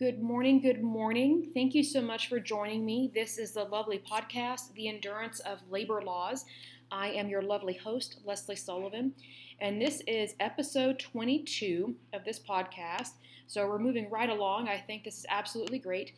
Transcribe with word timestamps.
Good 0.00 0.22
morning. 0.22 0.62
Good 0.62 0.82
morning. 0.82 1.50
Thank 1.52 1.74
you 1.74 1.84
so 1.84 2.00
much 2.00 2.30
for 2.30 2.40
joining 2.40 2.86
me. 2.86 3.12
This 3.14 3.36
is 3.36 3.52
the 3.52 3.64
lovely 3.64 3.98
podcast, 3.98 4.72
The 4.72 4.88
Endurance 4.88 5.40
of 5.40 5.58
Labor 5.68 6.00
Laws. 6.00 6.46
I 6.90 7.08
am 7.10 7.28
your 7.28 7.42
lovely 7.42 7.74
host, 7.74 8.16
Lesley 8.24 8.56
Sullivan, 8.56 9.12
and 9.60 9.78
this 9.78 10.00
is 10.06 10.36
episode 10.40 10.98
22 11.00 11.94
of 12.14 12.24
this 12.24 12.38
podcast. 12.38 13.10
So 13.46 13.68
we're 13.68 13.78
moving 13.78 14.08
right 14.08 14.30
along. 14.30 14.70
I 14.70 14.78
think 14.78 15.04
this 15.04 15.18
is 15.18 15.26
absolutely 15.28 15.78
great. 15.78 16.12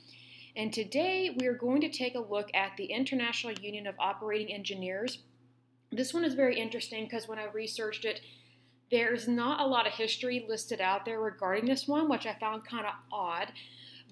And 0.55 0.73
today 0.73 1.35
we 1.41 1.49
are 1.49 1.53
going 1.53 1.81
to 1.81 1.89
take 1.89 2.15
a 2.15 2.21
look 2.21 2.53
at 2.55 2.77
the 2.77 2.85
International 2.85 3.53
Union 3.53 3.89
of 3.89 3.97
Operating 3.99 4.55
Engineers. 4.55 5.25
This 5.91 6.15
one 6.15 6.25
is 6.25 6.35
very 6.35 6.57
interesting 6.57 7.07
because 7.07 7.27
when 7.27 7.41
I 7.41 7.47
researched 7.47 8.05
it, 8.05 8.21
there's 8.93 9.27
not 9.27 9.59
a 9.59 9.67
lot 9.67 9.87
of 9.87 9.95
history 9.95 10.45
listed 10.49 10.81
out 10.81 11.07
there 11.07 11.19
regarding 11.19 11.65
this 11.65 11.89
one, 11.89 12.09
which 12.09 12.27
I 12.27 12.35
found 12.35 12.65
kind 12.65 12.87
of 12.87 12.93
odd. 13.11 13.51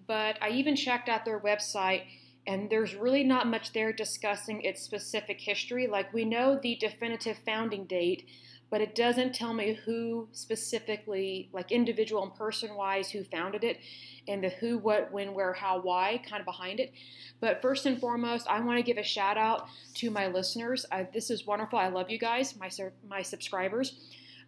But 0.07 0.39
I 0.43 0.49
even 0.49 0.75
checked 0.75 1.09
out 1.09 1.25
their 1.25 1.39
website, 1.39 2.05
and 2.47 2.71
there's 2.71 2.95
really 2.95 3.23
not 3.23 3.47
much 3.47 3.73
there 3.73 3.93
discussing 3.93 4.63
its 4.63 4.83
specific 4.83 5.39
history. 5.39 5.87
Like, 5.87 6.13
we 6.15 6.25
know 6.25 6.59
the 6.61 6.77
definitive 6.77 7.39
founding 7.45 7.85
date, 7.85 8.27
but 8.71 8.81
it 8.81 8.95
doesn't 8.95 9.35
tell 9.35 9.53
me 9.53 9.79
who 9.85 10.29
specifically, 10.33 11.51
like 11.53 11.71
individual 11.71 12.23
and 12.23 12.35
person 12.35 12.75
wise, 12.75 13.11
who 13.11 13.23
founded 13.23 13.63
it 13.63 13.79
and 14.27 14.43
the 14.43 14.49
who, 14.49 14.79
what, 14.79 15.13
when, 15.13 15.35
where, 15.35 15.53
how, 15.53 15.81
why 15.81 16.23
kind 16.27 16.41
of 16.41 16.47
behind 16.47 16.81
it. 16.81 16.93
But 17.39 17.61
first 17.61 17.85
and 17.85 18.01
foremost, 18.01 18.47
I 18.49 18.61
want 18.61 18.79
to 18.79 18.83
give 18.83 18.97
a 18.97 19.03
shout 19.03 19.37
out 19.37 19.69
to 19.97 20.11
my 20.11 20.29
listeners. 20.29 20.87
I, 20.91 21.07
this 21.13 21.31
is 21.31 21.47
wonderful. 21.47 21.79
I 21.79 21.89
love 21.89 22.09
you 22.09 22.19
guys, 22.19 22.57
my, 22.57 22.71
my 23.07 23.21
subscribers. 23.23 23.99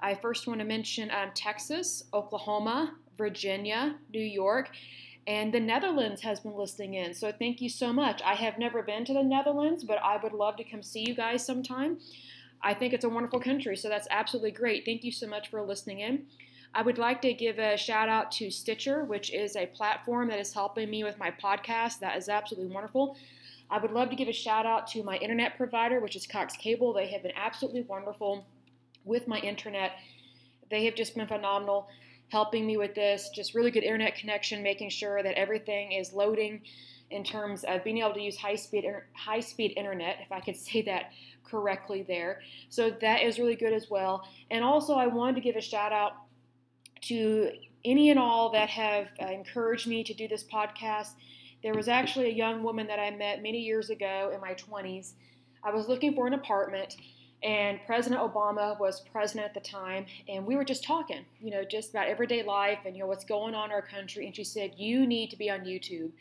I 0.02 0.14
first 0.16 0.48
want 0.48 0.58
to 0.58 0.66
mention 0.66 1.10
um, 1.12 1.30
Texas, 1.34 2.04
Oklahoma, 2.12 2.94
Virginia, 3.16 3.94
New 4.12 4.24
York, 4.24 4.70
and 5.28 5.54
the 5.54 5.60
Netherlands 5.60 6.20
has 6.22 6.40
been 6.40 6.56
listening 6.56 6.94
in. 6.94 7.14
So 7.14 7.30
thank 7.30 7.60
you 7.60 7.68
so 7.68 7.92
much. 7.92 8.20
I 8.24 8.34
have 8.34 8.58
never 8.58 8.82
been 8.82 9.04
to 9.04 9.14
the 9.14 9.22
Netherlands, 9.22 9.84
but 9.84 9.98
I 10.02 10.16
would 10.20 10.32
love 10.32 10.56
to 10.56 10.64
come 10.64 10.82
see 10.82 11.04
you 11.06 11.14
guys 11.14 11.46
sometime. 11.46 11.98
I 12.60 12.74
think 12.74 12.92
it's 12.92 13.04
a 13.04 13.08
wonderful 13.08 13.40
country, 13.40 13.76
so 13.76 13.88
that's 13.88 14.08
absolutely 14.10 14.50
great. 14.50 14.84
Thank 14.84 15.04
you 15.04 15.12
so 15.12 15.28
much 15.28 15.48
for 15.48 15.62
listening 15.62 16.00
in. 16.00 16.26
I 16.74 16.82
would 16.82 16.98
like 16.98 17.20
to 17.22 17.32
give 17.34 17.58
a 17.58 17.76
shout 17.76 18.08
out 18.08 18.32
to 18.32 18.50
Stitcher, 18.50 19.04
which 19.04 19.32
is 19.32 19.56
a 19.56 19.66
platform 19.66 20.28
that 20.28 20.40
is 20.40 20.52
helping 20.52 20.90
me 20.90 21.04
with 21.04 21.18
my 21.18 21.30
podcast. 21.30 22.00
That 22.00 22.16
is 22.16 22.28
absolutely 22.28 22.72
wonderful. 22.72 23.16
I 23.70 23.78
would 23.78 23.90
love 23.92 24.10
to 24.10 24.16
give 24.16 24.28
a 24.28 24.32
shout 24.32 24.66
out 24.66 24.86
to 24.88 25.02
my 25.02 25.16
internet 25.18 25.56
provider, 25.56 26.00
which 26.00 26.16
is 26.16 26.26
Cox 26.26 26.56
Cable. 26.56 26.92
They 26.92 27.08
have 27.08 27.22
been 27.22 27.32
absolutely 27.36 27.82
wonderful 27.82 28.44
with 29.04 29.28
my 29.28 29.38
internet. 29.38 29.92
They 30.70 30.84
have 30.86 30.94
just 30.94 31.14
been 31.14 31.26
phenomenal 31.26 31.88
helping 32.28 32.66
me 32.66 32.76
with 32.76 32.94
this. 32.94 33.30
Just 33.34 33.54
really 33.54 33.70
good 33.70 33.84
internet 33.84 34.16
connection, 34.16 34.62
making 34.62 34.88
sure 34.88 35.22
that 35.22 35.34
everything 35.34 35.92
is 35.92 36.12
loading 36.12 36.62
in 37.10 37.22
terms 37.22 37.62
of 37.64 37.84
being 37.84 37.98
able 37.98 38.14
to 38.14 38.22
use 38.22 38.36
high 38.38 38.56
speed 38.56 38.86
high 39.12 39.40
speed 39.40 39.74
internet, 39.76 40.16
if 40.22 40.32
I 40.32 40.40
could 40.40 40.56
say 40.68 40.82
that 40.82 41.12
correctly 41.44 42.02
there. 42.02 42.40
So 42.70 42.90
that 43.02 43.22
is 43.22 43.38
really 43.38 43.56
good 43.56 43.74
as 43.74 43.90
well. 43.90 44.26
And 44.50 44.64
also, 44.64 44.94
I 44.94 45.06
wanted 45.06 45.34
to 45.36 45.40
give 45.42 45.56
a 45.56 45.60
shout 45.60 45.92
out 45.92 46.12
to 47.02 47.50
any 47.84 48.10
and 48.10 48.18
all 48.18 48.50
that 48.52 48.70
have 48.70 49.08
uh, 49.20 49.26
encouraged 49.26 49.86
me 49.86 50.04
to 50.04 50.14
do 50.14 50.28
this 50.28 50.44
podcast. 50.44 51.10
There 51.62 51.74
was 51.74 51.88
actually 51.88 52.26
a 52.26 52.34
young 52.34 52.62
woman 52.62 52.86
that 52.86 52.98
I 52.98 53.10
met 53.10 53.42
many 53.42 53.58
years 53.58 53.90
ago 53.90 54.32
in 54.34 54.40
my 54.40 54.54
20s. 54.54 55.12
I 55.62 55.70
was 55.70 55.88
looking 55.88 56.14
for 56.14 56.26
an 56.26 56.34
apartment 56.34 56.96
and 57.42 57.80
President 57.86 58.20
Obama 58.20 58.78
was 58.78 59.00
president 59.00 59.46
at 59.46 59.54
the 59.54 59.68
time, 59.68 60.06
and 60.28 60.46
we 60.46 60.54
were 60.54 60.64
just 60.64 60.84
talking, 60.84 61.24
you 61.40 61.50
know, 61.50 61.64
just 61.64 61.90
about 61.90 62.06
everyday 62.06 62.42
life 62.42 62.78
and 62.84 62.94
you 62.94 63.02
know 63.02 63.08
what's 63.08 63.24
going 63.24 63.54
on 63.54 63.66
in 63.66 63.72
our 63.72 63.82
country. 63.82 64.26
And 64.26 64.34
she 64.34 64.44
said, 64.44 64.74
"You 64.76 65.06
need 65.06 65.30
to 65.30 65.36
be 65.36 65.50
on 65.50 65.60
YouTube. 65.60 66.12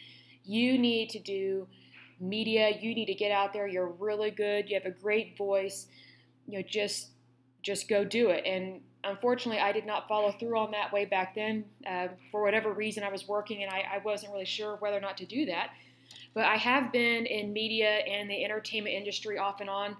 You 0.44 0.77
need 0.77 1.09
to 1.11 1.19
do 1.19 1.67
media. 2.19 2.69
You 2.80 2.95
need 2.95 3.05
to 3.05 3.14
get 3.14 3.31
out 3.31 3.53
there. 3.53 3.67
You're 3.67 3.88
really 3.88 4.31
good. 4.31 4.69
You 4.69 4.75
have 4.75 4.86
a 4.86 4.92
great 4.92 5.38
voice. 5.38 5.88
You 6.47 6.58
know, 6.58 6.64
just 6.67 7.10
just 7.61 7.87
go 7.87 8.04
do 8.04 8.30
it." 8.30 8.43
And 8.45 8.81
unfortunately, 9.04 9.61
I 9.61 9.71
did 9.71 9.86
not 9.86 10.08
follow 10.08 10.31
through 10.31 10.58
on 10.58 10.71
that 10.71 10.92
way 10.92 11.05
back 11.05 11.36
then. 11.36 11.65
Uh, 11.87 12.08
for 12.31 12.42
whatever 12.42 12.73
reason, 12.73 13.04
I 13.04 13.10
was 13.10 13.27
working, 13.27 13.61
and 13.61 13.71
I, 13.71 13.86
I 13.93 13.98
wasn't 13.99 14.31
really 14.31 14.45
sure 14.45 14.77
whether 14.77 14.98
or 14.98 15.02
not 15.02 15.17
to 15.17 15.26
do 15.26 15.45
that. 15.45 15.70
But 16.33 16.45
I 16.45 16.55
have 16.55 16.92
been 16.92 17.26
in 17.26 17.54
media 17.54 17.89
and 17.89 18.30
the 18.30 18.43
entertainment 18.43 18.95
industry 18.95 19.37
off 19.37 19.61
and 19.61 19.70
on 19.70 19.98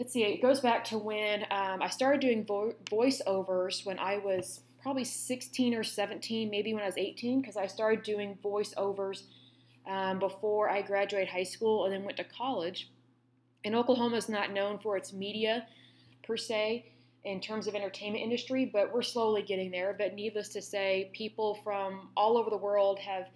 let's 0.00 0.14
see, 0.14 0.24
it 0.24 0.40
goes 0.40 0.60
back 0.60 0.82
to 0.82 0.96
when 0.96 1.42
um, 1.50 1.82
I 1.82 1.90
started 1.90 2.22
doing 2.22 2.42
vo- 2.46 2.74
voiceovers 2.86 3.84
when 3.84 3.98
I 3.98 4.16
was 4.16 4.60
probably 4.82 5.04
16 5.04 5.74
or 5.74 5.84
17, 5.84 6.48
maybe 6.48 6.72
when 6.72 6.82
I 6.82 6.86
was 6.86 6.96
18, 6.96 7.42
because 7.42 7.58
I 7.58 7.66
started 7.66 8.02
doing 8.02 8.38
voiceovers 8.42 9.24
um, 9.86 10.18
before 10.18 10.70
I 10.70 10.80
graduated 10.80 11.28
high 11.28 11.42
school 11.44 11.84
and 11.84 11.92
then 11.92 12.04
went 12.04 12.16
to 12.16 12.24
college. 12.24 12.90
And 13.62 13.74
Oklahoma 13.74 14.16
is 14.16 14.30
not 14.30 14.54
known 14.54 14.78
for 14.78 14.96
its 14.96 15.12
media 15.12 15.66
per 16.26 16.38
se 16.38 16.94
in 17.24 17.38
terms 17.38 17.66
of 17.66 17.74
entertainment 17.74 18.24
industry, 18.24 18.70
but 18.72 18.94
we're 18.94 19.02
slowly 19.02 19.42
getting 19.42 19.70
there. 19.70 19.94
But 19.98 20.14
needless 20.14 20.48
to 20.50 20.62
say, 20.62 21.10
people 21.12 21.56
from 21.62 22.08
all 22.16 22.38
over 22.38 22.48
the 22.48 22.56
world 22.56 22.98
have 23.00 23.26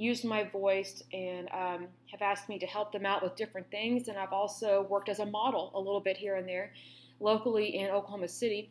used 0.00 0.24
my 0.24 0.44
voice 0.44 1.02
and 1.12 1.48
um, 1.52 1.86
have 2.10 2.22
asked 2.22 2.48
me 2.48 2.58
to 2.58 2.66
help 2.66 2.90
them 2.90 3.04
out 3.04 3.22
with 3.22 3.36
different 3.36 3.70
things. 3.70 4.08
And 4.08 4.16
I've 4.16 4.32
also 4.32 4.86
worked 4.88 5.10
as 5.10 5.18
a 5.18 5.26
model 5.26 5.70
a 5.74 5.78
little 5.78 6.00
bit 6.00 6.16
here 6.16 6.36
and 6.36 6.48
there 6.48 6.72
locally 7.20 7.76
in 7.76 7.90
Oklahoma 7.90 8.28
City. 8.28 8.70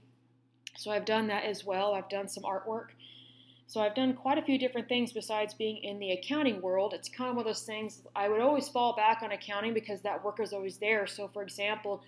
So 0.76 0.90
I've 0.90 1.06
done 1.06 1.28
that 1.28 1.44
as 1.44 1.64
well. 1.64 1.94
I've 1.94 2.10
done 2.10 2.28
some 2.28 2.44
artwork. 2.44 2.88
So 3.68 3.80
I've 3.80 3.94
done 3.94 4.14
quite 4.14 4.40
a 4.40 4.42
few 4.42 4.58
different 4.58 4.90
things 4.90 5.14
besides 5.14 5.54
being 5.54 5.78
in 5.84 6.00
the 6.00 6.14
accounting 6.14 6.60
world. 6.64 6.94
It's 6.96 7.08
kind 7.08 7.30
of 7.30 7.36
one 7.36 7.46
of 7.46 7.50
those 7.50 7.62
things 7.62 8.02
I 8.16 8.28
would 8.28 8.42
always 8.42 8.68
fall 8.68 8.96
back 8.96 9.22
on 9.22 9.32
accounting 9.32 9.76
because 9.76 10.02
that 10.02 10.24
work 10.24 10.40
is 10.40 10.52
always 10.52 10.78
there. 10.78 11.06
So 11.06 11.28
for 11.28 11.44
example, 11.44 12.04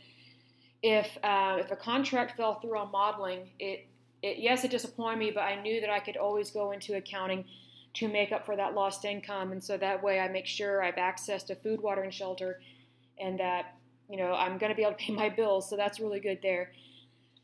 if 0.82 1.16
uh, 1.24 1.58
if 1.60 1.70
a 1.70 1.76
contract 1.76 2.38
fell 2.38 2.60
through 2.60 2.80
on 2.80 2.92
modeling, 2.92 3.52
it, 3.60 3.86
it 4.24 4.40
yes 4.40 4.64
it 4.64 4.72
disappointed 4.72 5.20
me, 5.20 5.30
but 5.30 5.42
I 5.42 5.62
knew 5.62 5.80
that 5.82 5.92
I 5.92 6.00
could 6.00 6.18
always 6.18 6.50
go 6.50 6.72
into 6.72 6.96
accounting 6.96 7.46
to 7.94 8.08
make 8.08 8.32
up 8.32 8.46
for 8.46 8.56
that 8.56 8.74
lost 8.74 9.06
income. 9.06 9.52
And 9.52 9.64
so 9.64 9.78
that 9.78 10.02
way 10.02 10.20
I 10.20 10.28
make 10.28 10.46
sure 10.46 10.82
I 10.82 10.88
have 10.88 10.98
access 10.98 11.44
to 11.44 11.56
food, 11.56 11.82
water, 11.82 12.02
and 12.04 12.14
shelter 12.14 12.60
and 13.20 13.40
that, 13.40 13.76
you 14.10 14.18
know, 14.18 14.34
I'm 14.34 14.58
going 14.58 14.72
to 14.72 14.76
be 14.76 14.84
able 14.84 14.94
to 14.94 14.98
pay 14.98 15.14
my 15.14 15.30
bills. 15.30 15.70
So 15.70 15.76
that's 15.76 16.00
really 16.00 16.20
good 16.20 16.40
there. 16.42 16.72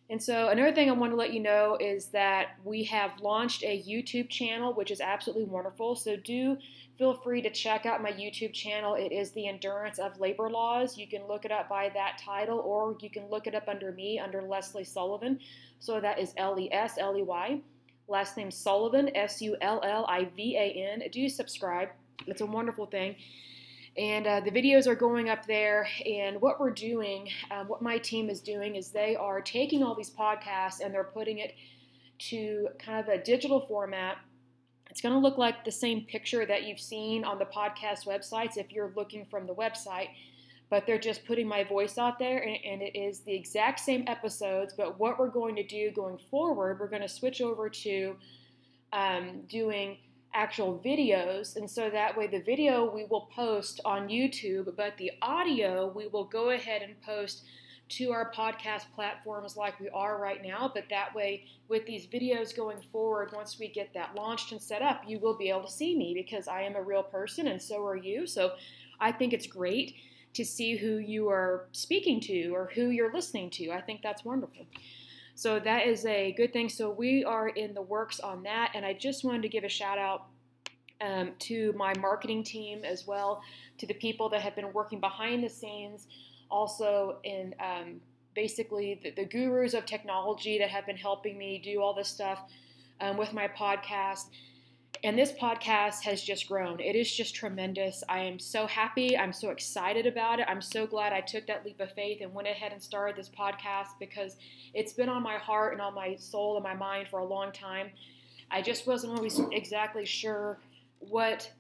And 0.10 0.24
so 0.24 0.48
another 0.48 0.74
thing 0.74 0.90
I 0.90 0.94
want 0.94 1.12
to 1.12 1.18
let 1.18 1.34
you 1.34 1.42
know 1.42 1.78
is 1.82 2.08
that 2.08 2.52
we 2.64 2.86
have 2.86 3.20
launched 3.20 3.64
a 3.64 3.84
YouTube 3.84 4.30
channel, 4.30 4.74
which 4.74 4.90
is 4.90 5.02
absolutely 5.02 5.44
wonderful. 5.44 5.98
So 5.98 6.16
do 6.16 6.58
feel 6.98 7.14
free 7.14 7.42
to 7.42 7.50
check 7.50 7.86
out 7.86 8.02
my 8.02 8.14
YouTube 8.14 8.54
channel. 8.54 8.96
It 8.96 9.12
is 9.12 9.32
The 9.32 9.50
Endurance 9.50 10.00
of 10.00 10.18
Labor 10.18 10.50
Laws. 10.50 10.98
You 10.98 11.08
can 11.08 11.28
look 11.28 11.44
it 11.44 11.52
up 11.52 11.68
by 11.68 11.90
that 11.94 12.18
title, 12.24 12.60
or 12.60 12.96
you 13.02 13.10
can 13.10 13.30
look 13.30 13.48
it 13.48 13.54
up 13.54 13.68
under 13.68 13.92
me, 13.92 14.18
under 14.18 14.42
Lesley 14.42 14.86
Sullivan. 14.86 15.40
So 15.80 16.00
that 16.00 16.20
is 16.20 16.34
L 16.38 16.58
E 16.58 16.72
S 16.72 16.94
L 16.98 17.18
E 17.18 17.24
Y. 17.24 17.60
Last 18.10 18.38
name 18.38 18.52
Sullivan, 18.52 19.16
S 19.16 19.42
U 19.42 19.58
L 19.62 19.82
L 19.84 20.06
I 20.08 20.26
V 20.36 20.56
A 20.56 20.94
N. 20.94 21.04
Do 21.12 21.28
subscribe. 21.28 21.90
It's 22.26 22.42
a 22.42 22.46
wonderful 22.46 22.86
thing. 22.86 23.16
And 23.98 24.28
uh, 24.28 24.40
the 24.42 24.52
videos 24.52 24.88
are 24.88 24.96
going 24.96 25.30
up 25.30 25.46
there. 25.46 25.88
And 26.06 26.40
what 26.40 26.60
we're 26.60 26.72
doing, 26.72 27.28
um, 27.52 27.68
what 27.68 27.82
my 27.82 27.98
team 27.98 28.30
is 28.30 28.40
doing, 28.40 28.76
is 28.76 28.92
they 28.92 29.16
are 29.16 29.42
taking 29.42 29.84
all 29.84 29.94
these 29.94 30.12
podcasts 30.12 30.80
and 30.84 30.94
they're 30.94 31.04
putting 31.04 31.40
it 31.40 31.56
to 32.20 32.70
kind 32.80 33.00
of 33.00 33.10
a 33.10 33.22
digital 33.22 33.60
format. 33.60 34.18
It's 34.90 35.02
going 35.02 35.14
to 35.14 35.20
look 35.20 35.38
like 35.38 35.66
the 35.66 35.72
same 35.72 36.06
picture 36.06 36.46
that 36.46 36.64
you've 36.64 36.80
seen 36.80 37.26
on 37.26 37.40
the 37.40 37.46
podcast 37.46 38.06
websites 38.06 38.56
if 38.56 38.72
you're 38.72 38.94
looking 38.96 39.26
from 39.26 39.48
the 39.48 39.54
website 39.54 40.10
but 40.70 40.86
they're 40.86 41.00
just 41.00 41.26
putting 41.26 41.48
my 41.48 41.64
voice 41.64 41.98
out 41.98 42.20
there 42.20 42.40
and, 42.40 42.58
and, 42.66 42.82
it 42.82 42.98
is 42.98 43.22
the 43.22 43.34
exact 43.34 43.80
same 43.80 44.04
episodes 44.08 44.74
but 44.76 45.00
what 45.00 45.18
we're 45.18 45.30
going 45.30 45.56
to 45.56 45.64
do 45.64 45.92
going 45.92 46.18
forward 46.30 46.80
we're 46.80 46.88
going 46.88 47.02
to 47.02 47.08
switch 47.08 47.42
over 47.42 47.70
to 47.70 48.16
um, 48.94 49.42
doing 49.50 49.98
actual 50.34 50.82
videos 50.84 51.56
and 51.56 51.70
so 51.70 51.90
that 51.90 52.16
way 52.18 52.28
the 52.28 52.42
video 52.42 52.94
we 52.94 53.06
will 53.06 53.30
post 53.34 53.80
on 53.86 54.08
youtube 54.08 54.76
but 54.76 54.96
the 54.98 55.12
audio 55.22 55.92
we 55.96 56.08
will 56.08 56.26
go 56.26 56.52
ahead 56.52 56.82
and 56.82 57.00
post 57.02 57.44
to 57.90 58.12
our 58.12 58.32
podcast 58.34 58.84
platforms 58.94 59.56
like 59.56 59.80
we 59.80 59.88
are 59.90 60.20
right 60.22 60.44
now 60.44 60.70
but 60.74 60.84
that 60.90 61.16
way 61.16 61.46
with 61.70 61.86
these 61.86 62.06
videos 62.06 62.56
going 62.56 62.82
forward 62.92 63.32
once 63.34 63.58
we 63.58 63.70
get 63.70 63.94
that 63.94 64.14
launched 64.14 64.52
and 64.52 64.62
set 64.62 64.82
up 64.82 65.02
you 65.08 65.18
will 65.20 65.38
be 65.38 65.50
able 65.50 65.64
to 65.64 65.72
see 65.72 65.98
me 65.98 66.14
because 66.14 66.48
i 66.50 66.62
am 66.62 66.76
a 66.76 66.82
real 66.82 67.04
person 67.04 67.48
and 67.48 67.62
so 67.62 67.84
are 67.86 67.96
you 67.96 68.28
so 68.28 68.52
i 69.00 69.12
think 69.12 69.32
it's 69.32 69.48
great 69.48 69.96
to 70.38 70.46
see 70.46 70.78
who 70.78 70.98
you 70.98 71.30
are 71.30 71.68
speaking 71.72 72.20
to 72.22 72.50
or 72.50 72.70
who 72.76 72.90
you're 72.90 73.12
listening 73.12 73.50
to. 73.50 73.72
I 73.72 73.82
think 73.82 74.04
that's 74.04 74.24
wonderful. 74.24 74.68
So 75.34 75.60
that 75.60 75.88
is 75.88 76.06
a 76.06 76.32
good 76.34 76.54
thing. 76.54 76.70
So 76.70 76.92
we 76.92 77.24
are 77.24 77.50
in 77.50 77.74
the 77.74 77.82
works 77.82 78.20
on 78.20 78.44
that, 78.44 78.72
and 78.76 78.86
I 78.86 78.94
just 78.94 79.24
wanted 79.24 79.42
to 79.42 79.50
give 79.50 79.64
a 79.64 79.70
shout 79.70 79.98
out 79.98 80.28
um, 81.02 81.32
to 81.40 81.74
my 81.74 81.94
marketing 82.00 82.44
team 82.44 82.84
as 82.84 83.08
well, 83.08 83.42
to 83.80 83.88
the 83.88 83.96
people 83.96 84.30
that 84.30 84.42
have 84.42 84.56
been 84.56 84.72
working 84.74 85.00
behind 85.00 85.44
the 85.44 85.50
scenes, 85.50 86.08
also 86.50 87.18
in 87.24 87.56
um, 87.60 88.00
basically 88.36 89.00
the, 89.04 89.12
the, 89.12 89.26
gurus 89.26 89.74
of 89.74 89.86
technology 89.86 90.60
that 90.60 90.70
have 90.70 90.86
been 90.86 90.98
helping 90.98 91.38
me 91.38 91.60
do 91.64 91.82
all 91.82 91.94
this 91.94 92.08
stuff 92.08 92.44
um, 93.02 93.18
with 93.18 93.34
my 93.34 93.48
podcast. 93.48 94.26
And 95.04 95.18
this 95.18 95.32
podcast 95.32 96.02
has 96.04 96.24
just 96.24 96.48
grown. 96.48 96.80
It 96.80 96.96
is 96.96 97.12
just 97.12 97.36
tremendous. 97.36 98.04
I 98.10 98.20
am 98.20 98.40
so 98.40 98.66
happy. 98.66 99.18
I'm 99.18 99.32
so 99.32 99.50
excited 99.50 100.08
about 100.08 100.40
it. 100.40 100.48
I'm 100.50 100.62
so 100.62 100.88
glad 100.88 101.14
I 101.14 101.22
took 101.22 101.46
that 101.48 101.64
leap 101.64 101.80
of 101.80 101.92
faith 101.92 102.20
and 102.22 102.34
went 102.34 102.48
ahead 102.48 102.72
and 102.72 102.82
started 102.82 103.16
this 103.16 103.30
podcast 103.30 103.90
because 104.00 104.38
it's 104.74 104.94
been 104.94 105.10
on 105.10 105.22
my 105.22 105.38
heart 105.38 105.74
and 105.74 105.82
on 105.82 105.94
my 105.94 106.16
soul 106.16 106.56
and 106.56 106.64
my 106.64 106.74
mind 106.74 107.10
for 107.10 107.20
a 107.20 107.26
long 107.26 107.52
time. 107.52 107.92
I 108.50 108.62
just 108.62 108.88
wasn't 108.88 109.14
always 109.16 109.40
exactly 109.52 110.06
sure 110.06 110.60
what 111.00 111.52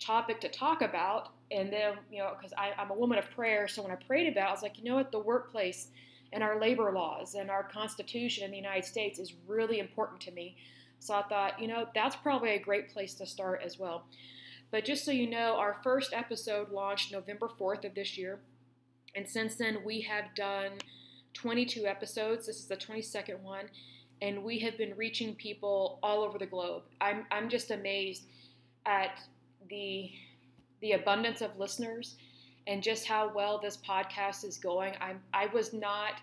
topic 0.00 0.40
to 0.40 0.48
talk 0.48 0.82
about. 0.82 1.32
And 1.52 1.72
then, 1.72 1.94
you 2.10 2.18
know, 2.18 2.32
because 2.36 2.52
I'm 2.58 2.90
a 2.90 2.94
woman 2.94 3.18
of 3.18 3.30
prayer, 3.30 3.68
so 3.68 3.82
when 3.82 3.92
I 3.92 3.96
prayed 3.96 4.26
about 4.32 4.46
it, 4.46 4.48
I 4.48 4.52
was 4.52 4.62
like, 4.62 4.78
you 4.78 4.84
know 4.84 4.96
what, 4.96 5.12
the 5.12 5.18
workplace 5.18 5.88
and 6.32 6.42
our 6.42 6.60
labor 6.60 6.92
laws 6.92 7.34
and 7.34 7.50
our 7.50 7.64
Constitution 7.64 8.44
in 8.44 8.50
the 8.50 8.56
United 8.56 8.84
States 8.84 9.18
is 9.18 9.34
really 9.46 9.78
important 9.78 10.20
to 10.22 10.32
me. 10.32 10.56
So 11.00 11.14
I 11.14 11.22
thought, 11.22 11.60
you 11.60 11.66
know, 11.66 11.86
that's 11.94 12.14
probably 12.14 12.50
a 12.50 12.58
great 12.58 12.90
place 12.92 13.14
to 13.14 13.26
start 13.26 13.62
as 13.64 13.78
well. 13.78 14.04
But 14.70 14.84
just 14.84 15.04
so 15.04 15.10
you 15.10 15.28
know, 15.28 15.56
our 15.56 15.78
first 15.82 16.12
episode 16.12 16.70
launched 16.70 17.10
November 17.10 17.48
4th 17.48 17.84
of 17.84 17.94
this 17.94 18.16
year. 18.16 18.38
And 19.16 19.28
since 19.28 19.56
then, 19.56 19.78
we 19.84 20.02
have 20.02 20.34
done 20.36 20.72
22 21.34 21.86
episodes. 21.86 22.46
This 22.46 22.58
is 22.58 22.66
the 22.66 22.76
22nd 22.76 23.40
one. 23.40 23.64
And 24.22 24.44
we 24.44 24.58
have 24.60 24.76
been 24.76 24.94
reaching 24.96 25.34
people 25.34 25.98
all 26.02 26.22
over 26.22 26.38
the 26.38 26.46
globe. 26.46 26.82
I'm, 27.00 27.26
I'm 27.30 27.48
just 27.48 27.70
amazed 27.70 28.24
at 28.86 29.20
the, 29.68 30.10
the 30.82 30.92
abundance 30.92 31.40
of 31.40 31.58
listeners 31.58 32.16
and 32.66 32.82
just 32.82 33.06
how 33.06 33.32
well 33.34 33.58
this 33.58 33.78
podcast 33.78 34.44
is 34.44 34.58
going. 34.58 34.94
I, 35.00 35.14
I 35.32 35.46
was 35.46 35.72
not 35.72 36.20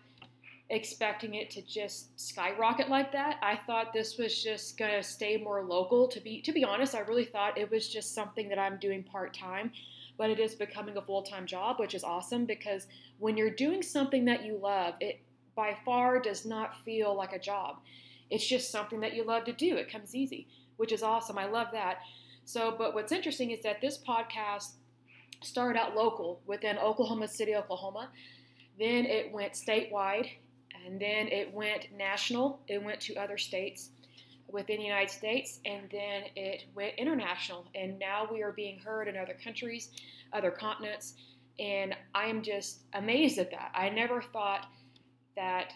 expecting 0.69 1.35
it 1.35 1.49
to 1.51 1.61
just 1.61 2.19
skyrocket 2.19 2.89
like 2.89 3.11
that. 3.13 3.37
I 3.41 3.55
thought 3.55 3.93
this 3.93 4.17
was 4.17 4.43
just 4.43 4.77
going 4.77 4.91
to 4.91 5.03
stay 5.03 5.37
more 5.37 5.63
local. 5.63 6.07
To 6.09 6.19
be 6.19 6.41
to 6.41 6.51
be 6.51 6.63
honest, 6.63 6.95
I 6.95 6.99
really 6.99 7.25
thought 7.25 7.57
it 7.57 7.71
was 7.71 7.87
just 7.87 8.13
something 8.13 8.49
that 8.49 8.59
I'm 8.59 8.77
doing 8.77 9.03
part 9.03 9.33
time, 9.33 9.71
but 10.17 10.29
it 10.29 10.39
is 10.39 10.55
becoming 10.55 10.97
a 10.97 11.01
full 11.01 11.23
time 11.23 11.45
job, 11.45 11.79
which 11.79 11.95
is 11.95 12.03
awesome 12.03 12.45
because 12.45 12.87
when 13.19 13.37
you're 13.37 13.51
doing 13.51 13.81
something 13.81 14.25
that 14.25 14.43
you 14.45 14.57
love, 14.57 14.95
it 14.99 15.21
by 15.55 15.75
far 15.85 16.19
does 16.19 16.45
not 16.45 16.83
feel 16.83 17.15
like 17.15 17.33
a 17.33 17.39
job. 17.39 17.77
It's 18.29 18.45
just 18.45 18.69
something 18.69 18.99
that 18.99 19.13
you 19.13 19.23
love 19.23 19.45
to 19.45 19.53
do. 19.53 19.77
It 19.77 19.91
comes 19.91 20.13
easy, 20.13 20.47
which 20.75 20.91
is 20.91 21.01
awesome. 21.01 21.37
I 21.37 21.45
love 21.45 21.67
that. 21.71 21.99
So, 22.43 22.75
but 22.77 22.93
what's 22.93 23.11
interesting 23.11 23.51
is 23.51 23.63
that 23.63 23.81
this 23.81 23.97
podcast 23.97 24.73
started 25.41 25.79
out 25.79 25.95
local 25.95 26.41
within 26.45 26.77
Oklahoma 26.77 27.27
City, 27.27 27.55
Oklahoma. 27.55 28.09
Then 28.77 29.05
it 29.05 29.31
went 29.31 29.53
statewide 29.53 30.29
and 30.87 31.01
then 31.01 31.27
it 31.27 31.53
went 31.53 31.89
national, 31.95 32.61
it 32.67 32.81
went 32.81 33.01
to 33.01 33.15
other 33.15 33.37
states 33.37 33.89
within 34.47 34.77
the 34.77 34.85
United 34.85 35.11
States, 35.11 35.59
and 35.65 35.81
then 35.91 36.23
it 36.37 36.63
went 36.73 36.93
international. 36.97 37.65
And 37.75 37.99
now 37.99 38.25
we 38.31 38.41
are 38.41 38.53
being 38.53 38.79
heard 38.79 39.09
in 39.09 39.17
other 39.17 39.35
countries, 39.43 39.89
other 40.31 40.49
continents, 40.49 41.15
and 41.59 41.93
I 42.15 42.27
am 42.27 42.41
just 42.41 42.83
amazed 42.93 43.37
at 43.37 43.51
that. 43.51 43.71
I 43.75 43.89
never 43.89 44.21
thought 44.21 44.67
that 45.35 45.73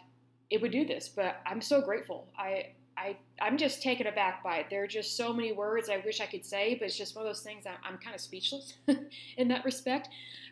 it 0.50 0.62
would 0.62 0.72
do 0.72 0.86
this, 0.86 1.10
but 1.10 1.42
I'm 1.46 1.62
so 1.62 1.82
grateful. 1.82 2.30
I 2.38 2.68
I, 3.02 3.18
I'm 3.42 3.58
just 3.58 3.82
taken 3.82 4.08
aback 4.08 4.44
by 4.44 4.58
it. 4.58 4.68
There 4.70 4.84
are 4.84 4.88
just 4.88 5.18
so 5.18 5.34
many 5.34 5.52
words 5.52 5.90
I 5.90 5.98
wish 6.06 6.22
I 6.22 6.28
could 6.28 6.46
say, 6.46 6.76
but 6.76 6.86
it's 6.86 6.98
just 6.98 7.16
one 7.16 7.26
of 7.26 7.30
those 7.30 7.42
things 7.42 7.66
I'm, 7.66 7.78
I'm 7.84 7.98
kind 7.98 8.14
of 8.14 8.22
speechless 8.22 8.74
in 9.38 9.48
that 9.48 9.66
respect 9.66 10.10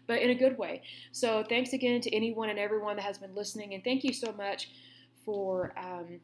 but 0.09 0.23
in 0.23 0.31
a 0.31 0.35
good 0.35 0.57
way. 0.57 0.81
So 1.11 1.45
thanks 1.47 1.73
again 1.73 2.01
to 2.01 2.13
anyone 2.13 2.49
and 2.49 2.57
everyone 2.57 2.95
that 2.95 3.03
has 3.03 3.19
been 3.19 3.35
listening, 3.35 3.75
and 3.75 3.83
thank 3.83 4.03
you 4.03 4.11
so 4.11 4.33
much 4.33 4.71
for 5.23 5.71
um, 5.77 6.19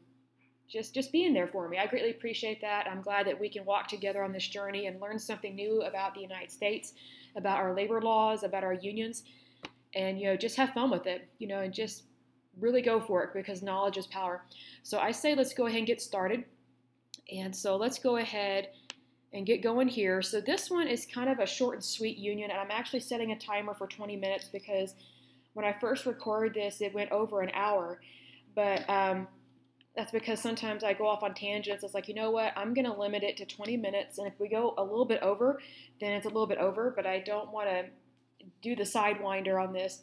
just 0.68 0.92
just 0.92 1.12
being 1.12 1.32
there 1.32 1.46
for 1.46 1.68
me. 1.68 1.78
I 1.78 1.86
greatly 1.86 2.10
appreciate 2.10 2.60
that. 2.62 2.88
I'm 2.90 3.00
glad 3.00 3.28
that 3.28 3.40
we 3.40 3.48
can 3.48 3.64
walk 3.64 3.86
together 3.86 4.24
on 4.24 4.32
this 4.32 4.46
journey 4.48 4.88
and 4.88 5.00
learn 5.00 5.20
something 5.20 5.54
new 5.54 5.82
about 5.82 6.14
the 6.14 6.20
United 6.20 6.50
States, 6.50 6.94
about 7.36 7.58
our 7.58 7.72
labor 7.74 8.02
laws, 8.02 8.42
about 8.42 8.64
our 8.64 8.74
unions, 8.74 9.22
and 9.94 10.18
you 10.18 10.26
know 10.26 10.36
just 10.36 10.56
have 10.56 10.70
fun 10.70 10.90
with 10.90 11.06
it. 11.06 11.28
You 11.38 11.46
know, 11.46 11.60
and 11.60 11.72
just 11.72 12.02
really 12.60 12.82
go 12.82 13.00
for 13.00 13.22
it 13.22 13.30
because 13.34 13.62
knowledge 13.62 13.96
is 13.96 14.06
power. 14.06 14.42
So 14.82 14.98
I 14.98 15.12
say 15.12 15.34
let's 15.34 15.52
go 15.52 15.66
ahead 15.66 15.78
and 15.78 15.86
get 15.86 16.00
started. 16.00 16.44
And 17.32 17.54
so 17.54 17.76
let's 17.76 17.98
go 17.98 18.16
ahead 18.16 18.68
and 19.32 19.44
get 19.44 19.62
going 19.62 19.88
here. 19.88 20.22
So 20.22 20.40
this 20.40 20.70
one 20.70 20.86
is 20.88 21.06
kind 21.06 21.28
of 21.28 21.40
a 21.40 21.46
short 21.46 21.74
and 21.74 21.84
sweet 21.84 22.16
union, 22.16 22.50
and 22.50 22.60
I'm 22.60 22.70
actually 22.70 23.00
setting 23.00 23.32
a 23.32 23.38
timer 23.38 23.74
for 23.74 23.86
20 23.86 24.16
minutes 24.16 24.48
because 24.50 24.94
when 25.52 25.66
I 25.66 25.72
first 25.72 26.06
recorded 26.06 26.54
this, 26.54 26.80
it 26.80 26.94
went 26.94 27.10
over 27.12 27.40
an 27.40 27.50
hour. 27.52 28.00
But 28.54 28.88
um, 28.88 29.26
that's 29.96 30.12
because 30.12 30.40
sometimes 30.40 30.84
I 30.84 30.92
go 30.92 31.06
off 31.06 31.22
on 31.22 31.34
tangents. 31.34 31.82
It's 31.82 31.94
like, 31.94 32.08
you 32.08 32.14
know 32.14 32.30
what, 32.30 32.52
I'm 32.56 32.72
going 32.72 32.86
to 32.86 32.92
limit 32.92 33.22
it 33.22 33.36
to 33.38 33.44
20 33.44 33.76
minutes, 33.76 34.18
and 34.18 34.26
if 34.26 34.34
we 34.38 34.48
go 34.48 34.74
a 34.78 34.82
little 34.82 35.04
bit 35.04 35.22
over, 35.22 35.60
then 36.00 36.12
it's 36.12 36.26
a 36.26 36.28
little 36.28 36.46
bit 36.46 36.58
over, 36.58 36.92
but 36.94 37.06
I 37.06 37.18
don't 37.20 37.52
want 37.52 37.68
to 37.68 37.86
do 38.62 38.76
the 38.76 38.84
sidewinder 38.84 39.62
on 39.62 39.72
this. 39.72 40.00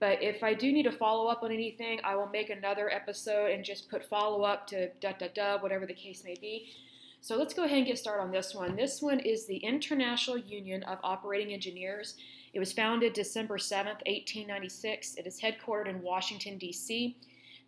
But 0.00 0.22
if 0.22 0.42
I 0.42 0.54
do 0.54 0.72
need 0.72 0.84
to 0.84 0.92
follow 0.92 1.28
up 1.28 1.42
on 1.42 1.52
anything, 1.52 2.00
I 2.02 2.16
will 2.16 2.28
make 2.28 2.48
another 2.48 2.90
episode 2.90 3.50
and 3.50 3.62
just 3.64 3.90
put 3.90 4.04
follow 4.04 4.42
up 4.42 4.66
to 4.68 4.88
da 5.00 5.12
da 5.12 5.28
da, 5.34 5.58
whatever 5.58 5.86
the 5.86 5.94
case 5.94 6.24
may 6.24 6.34
be. 6.40 6.72
So 7.20 7.36
let's 7.36 7.52
go 7.52 7.64
ahead 7.64 7.78
and 7.78 7.86
get 7.86 7.98
started 7.98 8.22
on 8.22 8.32
this 8.32 8.54
one. 8.54 8.76
This 8.76 9.02
one 9.02 9.20
is 9.20 9.46
the 9.46 9.58
International 9.58 10.38
Union 10.38 10.82
of 10.84 10.98
Operating 11.04 11.52
Engineers. 11.52 12.14
It 12.54 12.58
was 12.58 12.72
founded 12.72 13.12
December 13.12 13.58
7th, 13.58 14.00
1896. 14.06 15.16
It 15.16 15.26
is 15.26 15.38
headquartered 15.38 15.88
in 15.88 16.00
Washington, 16.00 16.56
D.C. 16.56 17.14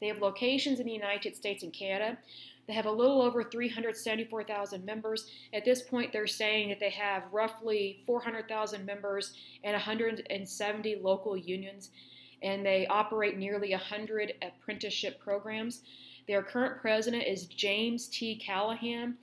They 0.00 0.06
have 0.08 0.18
locations 0.18 0.80
in 0.80 0.86
the 0.86 0.92
United 0.92 1.36
States 1.36 1.62
and 1.62 1.72
Canada. 1.72 2.16
They 2.66 2.72
have 2.72 2.86
a 2.86 2.90
little 2.90 3.20
over 3.20 3.44
374,000 3.44 4.84
members. 4.84 5.30
At 5.52 5.64
this 5.64 5.82
point, 5.82 6.12
they're 6.12 6.26
saying 6.26 6.70
that 6.70 6.80
they 6.80 6.90
have 6.90 7.24
roughly 7.30 8.02
400,000 8.06 8.86
members 8.86 9.34
and 9.62 9.74
170 9.74 10.96
local 10.96 11.36
unions, 11.36 11.90
and 12.42 12.64
they 12.64 12.86
operate 12.88 13.38
nearly 13.38 13.70
100 13.70 14.34
apprenticeship 14.42 15.20
programs. 15.20 15.82
Their 16.26 16.42
current 16.42 16.80
president 16.80 17.24
is 17.24 17.46
James 17.46 18.08
T. 18.08 18.36
Callahan. 18.36 19.16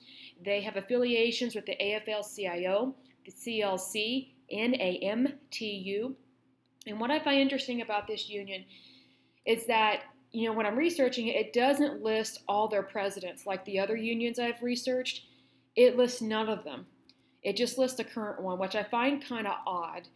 They 0.43 0.61
have 0.61 0.77
affiliations 0.77 1.55
with 1.55 1.65
the 1.65 1.75
AFL 1.81 2.35
CIO, 2.35 2.95
the 3.25 3.31
CLC, 3.31 4.29
NABTU. 4.51 6.13
And 6.87 6.99
what 6.99 7.11
I 7.11 7.19
find 7.19 7.39
interesting 7.39 7.81
about 7.81 8.07
this 8.07 8.29
union 8.29 8.65
is 9.45 9.65
that, 9.67 10.03
you 10.31 10.47
know, 10.47 10.55
when 10.55 10.65
I'm 10.65 10.77
researching 10.77 11.27
it, 11.27 11.35
it 11.35 11.53
doesn't 11.53 12.01
list 12.01 12.41
all 12.47 12.67
their 12.67 12.83
presidents 12.83 13.45
like 13.45 13.63
the 13.65 13.79
other 13.79 13.95
unions 13.95 14.39
I've 14.39 14.61
researched. 14.61 15.25
It 15.75 15.97
lists 15.97 16.21
none 16.21 16.49
of 16.49 16.63
them. 16.63 16.87
It 17.43 17.55
just 17.55 17.77
lists 17.77 17.97
the 17.97 18.03
current 18.03 18.41
one, 18.41 18.59
which 18.59 18.75
I 18.75 18.83
find 18.83 19.23
kind 19.23 19.47
of 19.47 19.55
odd. 19.65 20.07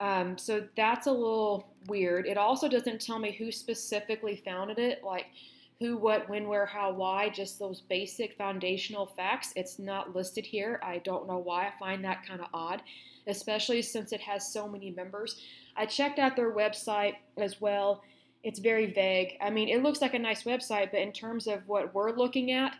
Um, 0.00 0.38
so 0.38 0.66
that's 0.76 1.06
a 1.06 1.12
little 1.12 1.68
weird. 1.86 2.26
It 2.26 2.38
also 2.38 2.68
doesn't 2.68 3.00
tell 3.00 3.18
me 3.18 3.32
who 3.32 3.52
specifically 3.52 4.36
founded 4.36 4.78
it. 4.78 5.04
Like, 5.04 5.26
who, 5.80 5.96
what, 5.96 6.28
when, 6.28 6.46
where, 6.46 6.66
how, 6.66 6.92
why, 6.92 7.30
just 7.30 7.58
those 7.58 7.80
basic 7.80 8.36
foundational 8.36 9.06
facts. 9.06 9.52
It's 9.56 9.78
not 9.78 10.14
listed 10.14 10.44
here. 10.44 10.78
I 10.82 10.98
don't 10.98 11.26
know 11.26 11.38
why. 11.38 11.68
I 11.68 11.72
find 11.78 12.04
that 12.04 12.26
kind 12.26 12.40
of 12.40 12.48
odd, 12.52 12.82
especially 13.26 13.80
since 13.80 14.12
it 14.12 14.20
has 14.20 14.52
so 14.52 14.68
many 14.68 14.90
members. 14.90 15.40
I 15.76 15.86
checked 15.86 16.18
out 16.18 16.36
their 16.36 16.52
website 16.54 17.14
as 17.38 17.60
well. 17.60 18.02
It's 18.42 18.58
very 18.58 18.92
vague. 18.92 19.38
I 19.40 19.48
mean, 19.48 19.68
it 19.68 19.82
looks 19.82 20.02
like 20.02 20.14
a 20.14 20.18
nice 20.18 20.44
website, 20.44 20.90
but 20.90 21.00
in 21.00 21.12
terms 21.12 21.46
of 21.46 21.66
what 21.66 21.94
we're 21.94 22.12
looking 22.12 22.52
at, 22.52 22.76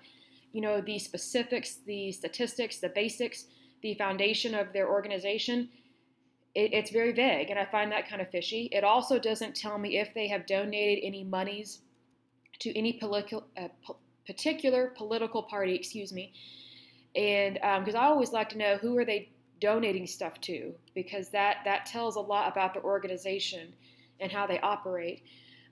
you 0.53 0.61
know, 0.61 0.83
the 0.83 0.99
specifics, 0.99 1.77
the 1.87 2.13
statistics, 2.13 2.79
the 2.79 2.89
basics, 2.91 3.47
the 3.83 3.95
foundation 3.95 4.55
of 4.55 4.73
their 4.75 4.91
organization, 4.91 5.71
it, 6.55 6.73
it's 6.73 6.91
very 6.91 7.13
vague, 7.13 7.51
and 7.51 7.59
I 7.59 7.65
find 7.65 7.93
that 7.93 8.09
kind 8.09 8.21
of 8.21 8.31
fishy. 8.31 8.69
It 8.73 8.85
also 8.85 9.19
doesn't 9.19 9.55
tell 9.55 9.79
me 9.79 9.99
if 9.99 10.13
they 10.15 10.29
have 10.29 10.47
donated 10.47 11.05
any 11.05 11.25
monies 11.25 11.81
to 12.61 12.77
any 12.77 12.95
political, 12.95 13.45
uh, 13.57 13.69
po- 13.85 13.97
particular 14.27 14.93
political 14.97 15.43
party, 15.43 15.75
excuse 15.75 16.13
me. 16.13 16.33
And 17.17 17.55
because 17.55 17.95
um, 17.95 18.01
I 18.01 18.05
always 18.07 18.33
like 18.33 18.49
to 18.51 18.59
know 18.59 18.77
who 18.77 18.97
are 18.99 19.05
they 19.05 19.31
donating 19.61 20.07
stuff 20.07 20.41
to, 20.43 20.75
because 20.95 21.29
that, 21.31 21.59
that 21.65 21.87
tells 21.87 22.17
a 22.17 22.21
lot 22.21 22.51
about 22.51 22.75
the 22.75 22.81
organization 22.83 23.73
and 24.21 24.31
how 24.31 24.47
they 24.47 24.61
operate. 24.61 25.23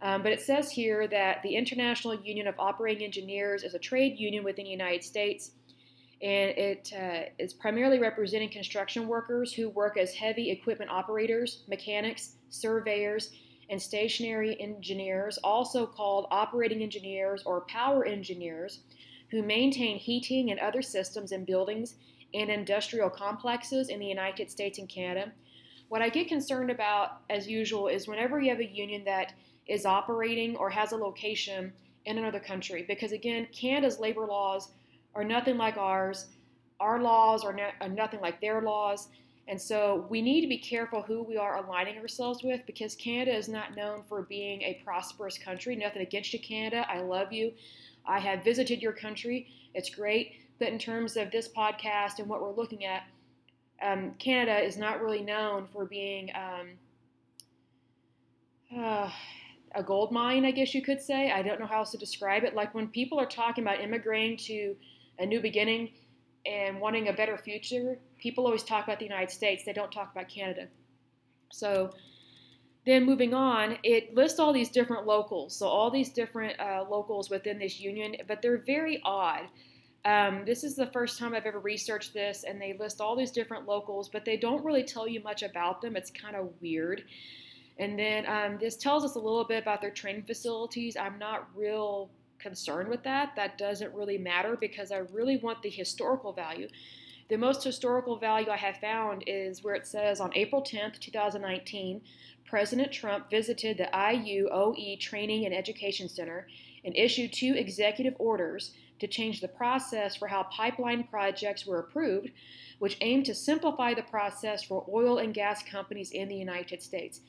Um, 0.00 0.22
but 0.22 0.32
it 0.32 0.40
says 0.40 0.70
here 0.70 1.08
that 1.08 1.42
the 1.42 1.56
International 1.56 2.14
Union 2.14 2.46
of 2.46 2.54
Operating 2.58 3.04
Engineers 3.04 3.64
is 3.64 3.74
a 3.74 3.78
trade 3.78 4.18
union 4.18 4.44
within 4.44 4.64
the 4.64 4.70
United 4.70 5.02
States, 5.02 5.52
and 6.20 6.50
it 6.58 6.92
uh, 6.98 7.30
is 7.38 7.52
primarily 7.52 7.98
representing 7.98 8.50
construction 8.50 9.06
workers 9.06 9.52
who 9.52 9.68
work 9.68 9.96
as 9.96 10.12
heavy 10.14 10.50
equipment 10.50 10.90
operators, 10.90 11.62
mechanics, 11.68 12.32
surveyors, 12.48 13.30
and 13.70 13.80
stationary 13.80 14.60
engineers, 14.60 15.38
also 15.44 15.86
called 15.86 16.26
operating 16.30 16.82
engineers 16.82 17.42
or 17.44 17.60
power 17.62 18.04
engineers, 18.04 18.80
who 19.30 19.42
maintain 19.42 19.98
heating 19.98 20.50
and 20.50 20.58
other 20.58 20.82
systems 20.82 21.32
in 21.32 21.44
buildings 21.44 21.96
and 22.34 22.50
industrial 22.50 23.10
complexes 23.10 23.88
in 23.88 24.00
the 24.00 24.06
United 24.06 24.50
States 24.50 24.78
and 24.78 24.88
Canada. 24.88 25.32
What 25.88 26.02
I 26.02 26.08
get 26.08 26.28
concerned 26.28 26.70
about, 26.70 27.20
as 27.30 27.48
usual, 27.48 27.88
is 27.88 28.08
whenever 28.08 28.40
you 28.40 28.50
have 28.50 28.60
a 28.60 28.66
union 28.66 29.04
that 29.04 29.34
is 29.66 29.86
operating 29.86 30.56
or 30.56 30.70
has 30.70 30.92
a 30.92 30.96
location 30.96 31.72
in 32.04 32.18
another 32.18 32.40
country, 32.40 32.84
because 32.88 33.12
again, 33.12 33.46
Canada's 33.52 33.98
labor 34.00 34.26
laws 34.26 34.72
are 35.14 35.24
nothing 35.24 35.56
like 35.56 35.76
ours. 35.76 36.26
our 36.80 37.00
laws 37.00 37.44
are, 37.44 37.52
no, 37.52 37.68
are 37.80 37.88
nothing 37.88 38.20
like 38.20 38.40
their 38.40 38.62
laws. 38.62 39.08
And 39.48 39.60
so 39.60 40.06
we 40.10 40.20
need 40.20 40.42
to 40.42 40.46
be 40.46 40.58
careful 40.58 41.02
who 41.02 41.22
we 41.22 41.38
are 41.38 41.64
aligning 41.64 41.98
ourselves 41.98 42.42
with 42.44 42.60
because 42.66 42.94
Canada 42.94 43.34
is 43.34 43.48
not 43.48 43.74
known 43.74 44.02
for 44.06 44.22
being 44.22 44.60
a 44.62 44.80
prosperous 44.84 45.38
country. 45.38 45.74
Nothing 45.74 46.02
against 46.02 46.32
you, 46.34 46.38
Canada. 46.38 46.86
I 46.88 47.00
love 47.00 47.32
you. 47.32 47.52
I 48.06 48.20
have 48.20 48.44
visited 48.44 48.82
your 48.82 48.92
country. 48.92 49.48
It's 49.74 49.88
great. 49.88 50.34
But 50.58 50.68
in 50.68 50.78
terms 50.78 51.16
of 51.16 51.30
this 51.30 51.48
podcast 51.48 52.18
and 52.18 52.28
what 52.28 52.42
we're 52.42 52.54
looking 52.54 52.84
at, 52.84 53.04
um, 53.80 54.14
Canada 54.18 54.58
is 54.58 54.76
not 54.76 55.00
really 55.00 55.22
known 55.22 55.66
for 55.72 55.86
being 55.86 56.30
um, 56.34 56.68
uh, 58.76 59.10
a 59.74 59.82
gold 59.82 60.12
mine, 60.12 60.44
I 60.44 60.50
guess 60.50 60.74
you 60.74 60.82
could 60.82 61.00
say. 61.00 61.30
I 61.30 61.42
don't 61.42 61.60
know 61.60 61.66
how 61.66 61.78
else 61.78 61.92
to 61.92 61.98
describe 61.98 62.44
it. 62.44 62.54
Like 62.54 62.74
when 62.74 62.88
people 62.88 63.18
are 63.18 63.26
talking 63.26 63.64
about 63.64 63.80
immigrating 63.80 64.36
to 64.38 64.76
a 65.18 65.26
new 65.26 65.40
beginning 65.40 65.90
and 66.46 66.80
wanting 66.80 67.08
a 67.08 67.12
better 67.12 67.36
future, 67.36 67.98
people 68.18 68.46
always 68.46 68.62
talk 68.62 68.84
about 68.84 68.98
the 68.98 69.04
United 69.04 69.30
States. 69.30 69.64
They 69.64 69.72
don't 69.72 69.92
talk 69.92 70.12
about 70.12 70.28
Canada. 70.28 70.68
So 71.50 71.90
then 72.86 73.04
moving 73.04 73.34
on, 73.34 73.78
it 73.82 74.14
lists 74.14 74.38
all 74.38 74.52
these 74.52 74.70
different 74.70 75.06
locals. 75.06 75.54
So 75.56 75.66
all 75.66 75.90
these 75.90 76.10
different 76.10 76.58
uh, 76.58 76.84
locals 76.88 77.28
within 77.28 77.58
this 77.58 77.80
union, 77.80 78.16
but 78.26 78.40
they're 78.40 78.62
very 78.64 79.00
odd. 79.04 79.48
Um, 80.04 80.44
this 80.46 80.64
is 80.64 80.76
the 80.76 80.86
first 80.86 81.18
time 81.18 81.34
I've 81.34 81.44
ever 81.44 81.58
researched 81.58 82.14
this, 82.14 82.44
and 82.48 82.60
they 82.60 82.74
list 82.78 83.00
all 83.00 83.16
these 83.16 83.30
different 83.30 83.66
locals, 83.66 84.08
but 84.08 84.24
they 84.24 84.36
don't 84.36 84.64
really 84.64 84.84
tell 84.84 85.06
you 85.06 85.20
much 85.22 85.42
about 85.42 85.82
them. 85.82 85.96
It's 85.96 86.10
kind 86.10 86.36
of 86.36 86.48
weird. 86.62 87.02
And 87.78 87.98
then 87.98 88.24
um, 88.26 88.58
this 88.58 88.76
tells 88.76 89.04
us 89.04 89.16
a 89.16 89.18
little 89.18 89.44
bit 89.44 89.62
about 89.62 89.80
their 89.80 89.90
training 89.90 90.24
facilities. 90.24 90.96
I'm 90.96 91.18
not 91.18 91.48
real 91.54 92.10
concerned 92.38 92.88
with 92.88 93.02
that. 93.04 93.34
That 93.36 93.58
doesn't 93.58 93.94
really 93.94 94.18
matter 94.18 94.56
because 94.58 94.92
I 94.92 94.98
really 94.98 95.36
want 95.36 95.62
the 95.62 95.70
historical 95.70 96.32
value. 96.32 96.68
The 97.28 97.36
most 97.36 97.62
historical 97.62 98.16
value 98.16 98.50
I 98.50 98.56
have 98.56 98.78
found 98.78 99.24
is 99.26 99.62
where 99.62 99.74
it 99.74 99.86
says 99.86 100.20
on 100.20 100.32
April 100.34 100.62
10th, 100.62 100.98
2019, 100.98 102.00
President 102.46 102.90
Trump 102.90 103.28
visited 103.28 103.76
the 103.76 103.90
IUOE 103.92 104.98
Training 104.98 105.44
and 105.44 105.54
Education 105.54 106.08
Center 106.08 106.46
and 106.84 106.96
issued 106.96 107.32
two 107.32 107.54
executive 107.54 108.14
orders 108.18 108.72
to 109.00 109.06
change 109.06 109.40
the 109.40 109.48
process 109.48 110.16
for 110.16 110.28
how 110.28 110.44
pipeline 110.44 111.04
projects 111.04 111.66
were 111.66 111.80
approved, 111.80 112.30
which 112.78 112.96
aimed 113.02 113.26
to 113.26 113.34
simplify 113.34 113.92
the 113.92 114.02
process 114.02 114.62
for 114.62 114.86
oil 114.90 115.18
and 115.18 115.34
gas 115.34 115.62
companies 115.62 116.10
in 116.10 116.28
the 116.28 116.36
United 116.36 116.82
States. 116.82 117.20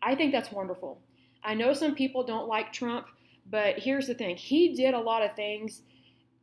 I 0.00 0.14
think 0.14 0.30
that's 0.30 0.52
wonderful. 0.52 1.02
I 1.42 1.54
know 1.54 1.72
some 1.72 1.94
people 1.94 2.22
don't 2.24 2.48
like 2.48 2.72
Trump, 2.72 3.06
but 3.50 3.78
here's 3.78 4.06
the 4.06 4.14
thing 4.14 4.36
he 4.36 4.74
did 4.74 4.94
a 4.94 5.00
lot 5.00 5.22
of 5.22 5.34
things 5.34 5.82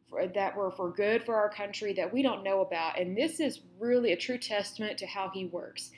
for, 0.09 0.27
that 0.27 0.55
were 0.55 0.71
for 0.71 0.91
good 0.91 1.23
for 1.23 1.35
our 1.35 1.49
country 1.49 1.93
that 1.93 2.11
we 2.11 2.21
don't 2.21 2.43
know 2.43 2.61
about. 2.61 2.99
And 2.99 3.17
this 3.17 3.39
is 3.39 3.61
really 3.79 4.11
a 4.11 4.17
true 4.17 4.37
testament 4.37 4.97
to 4.99 5.05
how 5.05 5.29
he 5.33 5.45
works. 5.45 5.91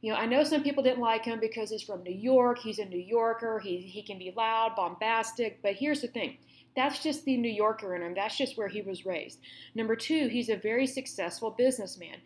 You 0.00 0.12
know, 0.12 0.18
I 0.18 0.26
know 0.26 0.44
some 0.44 0.62
people 0.62 0.82
didn't 0.82 1.00
like 1.00 1.24
him 1.24 1.40
because 1.40 1.70
he's 1.70 1.82
from 1.82 2.02
New 2.02 2.14
York, 2.14 2.58
he's 2.58 2.78
a 2.78 2.84
New 2.84 2.98
Yorker, 2.98 3.58
he, 3.58 3.78
he 3.78 4.02
can 4.02 4.18
be 4.18 4.34
loud, 4.36 4.76
bombastic, 4.76 5.62
but 5.62 5.74
here's 5.76 6.02
the 6.02 6.08
thing 6.08 6.36
that's 6.76 6.98
just 6.98 7.24
the 7.24 7.36
New 7.36 7.50
Yorker 7.50 7.94
in 7.94 8.02
him. 8.02 8.14
That's 8.14 8.36
just 8.36 8.58
where 8.58 8.68
he 8.68 8.82
was 8.82 9.06
raised. 9.06 9.38
Number 9.74 9.94
two, 9.94 10.28
he's 10.28 10.48
a 10.48 10.56
very 10.56 10.86
successful 10.86 11.52
businessman. 11.52 12.16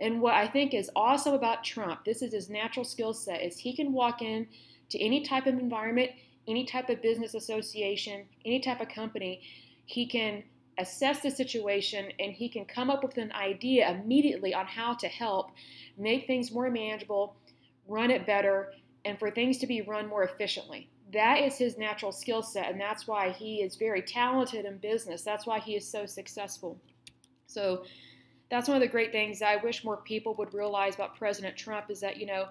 And 0.00 0.20
what 0.20 0.34
I 0.34 0.48
think 0.48 0.74
is 0.74 0.90
awesome 0.96 1.34
about 1.34 1.62
Trump, 1.62 2.04
this 2.04 2.22
is 2.22 2.32
his 2.32 2.48
natural 2.48 2.84
skill 2.84 3.12
set, 3.12 3.42
is 3.42 3.58
he 3.58 3.76
can 3.76 3.92
walk 3.92 4.22
in 4.22 4.46
to 4.88 4.98
any 4.98 5.22
type 5.22 5.46
of 5.46 5.58
environment, 5.58 6.10
any 6.48 6.64
type 6.64 6.88
of 6.88 7.02
business 7.02 7.34
association, 7.34 8.24
any 8.44 8.60
type 8.60 8.80
of 8.80 8.88
company. 8.88 9.42
He 9.84 10.06
can 10.06 10.42
assess 10.78 11.20
the 11.20 11.30
situation 11.30 12.10
and 12.18 12.32
he 12.32 12.48
can 12.48 12.64
come 12.64 12.90
up 12.90 13.02
with 13.02 13.18
an 13.18 13.32
idea 13.32 13.90
immediately 13.90 14.54
on 14.54 14.66
how 14.66 14.94
to 14.94 15.08
help 15.08 15.50
make 15.98 16.26
things 16.26 16.50
more 16.50 16.70
manageable, 16.70 17.36
run 17.86 18.10
it 18.10 18.26
better, 18.26 18.72
and 19.04 19.18
for 19.18 19.30
things 19.30 19.58
to 19.58 19.66
be 19.66 19.82
run 19.82 20.08
more 20.08 20.24
efficiently. 20.24 20.88
That 21.12 21.40
is 21.42 21.58
his 21.58 21.76
natural 21.76 22.12
skill 22.12 22.42
set, 22.42 22.70
and 22.70 22.80
that's 22.80 23.06
why 23.06 23.30
he 23.30 23.56
is 23.56 23.76
very 23.76 24.00
talented 24.00 24.64
in 24.64 24.78
business. 24.78 25.22
That's 25.22 25.46
why 25.46 25.58
he 25.60 25.76
is 25.76 25.86
so 25.86 26.06
successful. 26.06 26.80
So, 27.46 27.84
that's 28.48 28.68
one 28.68 28.76
of 28.76 28.82
the 28.82 28.88
great 28.88 29.12
things 29.12 29.40
I 29.40 29.56
wish 29.56 29.82
more 29.82 29.96
people 29.98 30.34
would 30.34 30.52
realize 30.52 30.94
about 30.94 31.16
President 31.16 31.56
Trump 31.56 31.90
is 31.90 32.00
that, 32.00 32.18
you 32.18 32.26
know, 32.26 32.48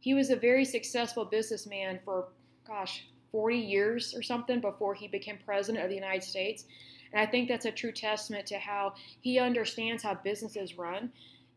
he 0.00 0.14
was 0.14 0.30
a 0.30 0.36
very 0.36 0.64
successful 0.64 1.26
businessman 1.26 2.00
for, 2.02 2.28
gosh, 2.66 3.04
40 3.32 3.56
years 3.56 4.14
or 4.14 4.22
something 4.22 4.60
before 4.60 4.94
he 4.94 5.08
became 5.08 5.38
president 5.44 5.82
of 5.82 5.90
the 5.90 5.96
United 5.96 6.22
States. 6.22 6.66
And 7.12 7.20
I 7.20 7.26
think 7.26 7.48
that's 7.48 7.66
a 7.66 7.72
true 7.72 7.92
testament 7.92 8.46
to 8.46 8.58
how 8.58 8.94
he 9.20 9.38
understands 9.38 10.02
how 10.02 10.14
businesses 10.14 10.78
run 10.78 11.10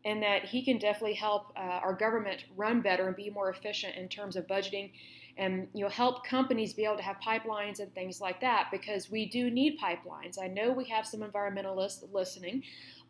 and 0.04 0.22
that 0.22 0.44
he 0.44 0.64
can 0.64 0.78
definitely 0.78 1.14
help 1.14 1.52
uh, 1.56 1.60
our 1.60 1.92
government 1.92 2.44
run 2.56 2.80
better 2.80 3.06
and 3.06 3.16
be 3.16 3.30
more 3.30 3.50
efficient 3.50 3.96
in 3.96 4.08
terms 4.08 4.36
of 4.36 4.46
budgeting 4.46 4.90
and 5.38 5.68
you 5.74 5.82
know 5.82 5.90
help 5.90 6.24
companies 6.26 6.72
be 6.72 6.84
able 6.84 6.96
to 6.96 7.02
have 7.02 7.16
pipelines 7.20 7.80
and 7.80 7.92
things 7.94 8.20
like 8.20 8.40
that 8.40 8.68
because 8.70 9.10
we 9.10 9.26
do 9.26 9.50
need 9.50 9.78
pipelines. 9.78 10.40
I 10.40 10.46
know 10.46 10.72
we 10.72 10.84
have 10.84 11.06
some 11.06 11.20
environmentalists 11.20 12.02
listening, 12.12 12.62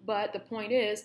but 0.04 0.32
the 0.32 0.40
point 0.40 0.73
is, 0.73 1.04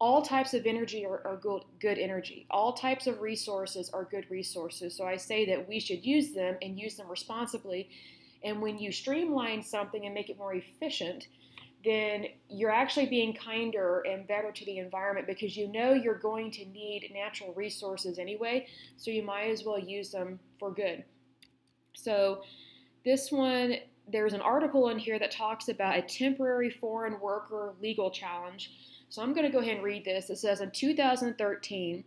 all 0.00 0.22
types 0.22 0.54
of 0.54 0.64
energy 0.64 1.04
are, 1.04 1.20
are 1.26 1.36
good, 1.36 1.62
good 1.78 1.98
energy. 1.98 2.46
All 2.50 2.72
types 2.72 3.06
of 3.06 3.20
resources 3.20 3.90
are 3.90 4.04
good 4.04 4.24
resources. 4.30 4.96
So 4.96 5.04
I 5.04 5.16
say 5.16 5.44
that 5.46 5.68
we 5.68 5.78
should 5.78 6.04
use 6.04 6.32
them 6.32 6.56
and 6.62 6.80
use 6.80 6.96
them 6.96 7.08
responsibly. 7.08 7.90
And 8.42 8.62
when 8.62 8.78
you 8.78 8.92
streamline 8.92 9.62
something 9.62 10.06
and 10.06 10.14
make 10.14 10.30
it 10.30 10.38
more 10.38 10.54
efficient, 10.54 11.26
then 11.84 12.26
you're 12.48 12.70
actually 12.70 13.06
being 13.06 13.34
kinder 13.34 14.02
and 14.08 14.26
better 14.26 14.50
to 14.50 14.64
the 14.64 14.78
environment 14.78 15.26
because 15.26 15.56
you 15.56 15.68
know 15.68 15.92
you're 15.92 16.18
going 16.18 16.50
to 16.52 16.64
need 16.66 17.10
natural 17.14 17.52
resources 17.54 18.18
anyway, 18.18 18.66
so 18.96 19.10
you 19.10 19.22
might 19.22 19.50
as 19.50 19.64
well 19.64 19.78
use 19.78 20.10
them 20.10 20.38
for 20.58 20.72
good. 20.72 21.04
So, 21.94 22.42
this 23.04 23.32
one 23.32 23.76
there's 24.12 24.32
an 24.32 24.40
article 24.40 24.88
in 24.88 24.98
here 24.98 25.18
that 25.18 25.30
talks 25.30 25.68
about 25.68 25.96
a 25.96 26.02
temporary 26.02 26.70
foreign 26.70 27.20
worker 27.20 27.74
legal 27.80 28.10
challenge. 28.10 28.72
So 29.10 29.22
I'm 29.22 29.32
going 29.32 29.44
to 29.44 29.52
go 29.52 29.58
ahead 29.58 29.74
and 29.74 29.84
read 29.84 30.04
this. 30.04 30.30
It 30.30 30.38
says 30.38 30.60
in 30.60 30.70
2013, 30.70 32.04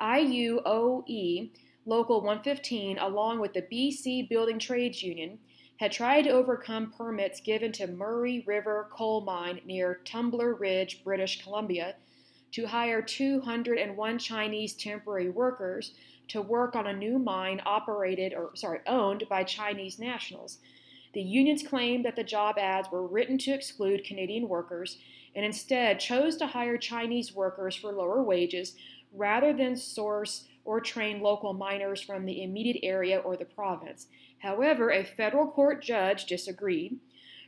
IUOE 0.00 1.50
Local 1.88 2.20
115, 2.20 2.98
along 2.98 3.40
with 3.40 3.52
the 3.52 3.62
BC 3.62 4.28
Building 4.28 4.58
Trades 4.58 5.02
Union, 5.02 5.38
had 5.78 5.92
tried 5.92 6.22
to 6.22 6.30
overcome 6.30 6.92
permits 6.96 7.40
given 7.40 7.70
to 7.72 7.86
Murray 7.86 8.42
River 8.46 8.88
Coal 8.92 9.20
Mine 9.20 9.60
near 9.64 10.00
Tumbler 10.04 10.54
Ridge, 10.54 11.02
British 11.04 11.42
Columbia, 11.42 11.96
to 12.52 12.66
hire 12.66 13.02
201 13.02 14.18
Chinese 14.18 14.74
temporary 14.74 15.28
workers 15.28 15.94
to 16.28 16.42
work 16.42 16.74
on 16.74 16.86
a 16.86 16.92
new 16.92 17.18
mine 17.18 17.60
operated 17.66 18.34
or 18.34 18.50
sorry, 18.54 18.80
owned 18.86 19.24
by 19.28 19.44
Chinese 19.44 19.98
nationals. 19.98 20.58
The 21.16 21.22
unions 21.22 21.62
claimed 21.62 22.04
that 22.04 22.14
the 22.14 22.22
job 22.22 22.58
ads 22.58 22.90
were 22.90 23.06
written 23.06 23.38
to 23.38 23.52
exclude 23.52 24.04
Canadian 24.04 24.50
workers 24.50 24.98
and 25.34 25.46
instead 25.46 25.98
chose 25.98 26.36
to 26.36 26.46
hire 26.46 26.76
Chinese 26.76 27.32
workers 27.34 27.74
for 27.74 27.90
lower 27.90 28.22
wages 28.22 28.74
rather 29.14 29.54
than 29.54 29.76
source 29.76 30.46
or 30.66 30.78
train 30.78 31.22
local 31.22 31.54
miners 31.54 32.02
from 32.02 32.26
the 32.26 32.42
immediate 32.42 32.80
area 32.82 33.16
or 33.16 33.34
the 33.34 33.46
province. 33.46 34.08
However, 34.40 34.90
a 34.90 35.04
federal 35.04 35.50
court 35.50 35.82
judge 35.82 36.26
disagreed. 36.26 36.98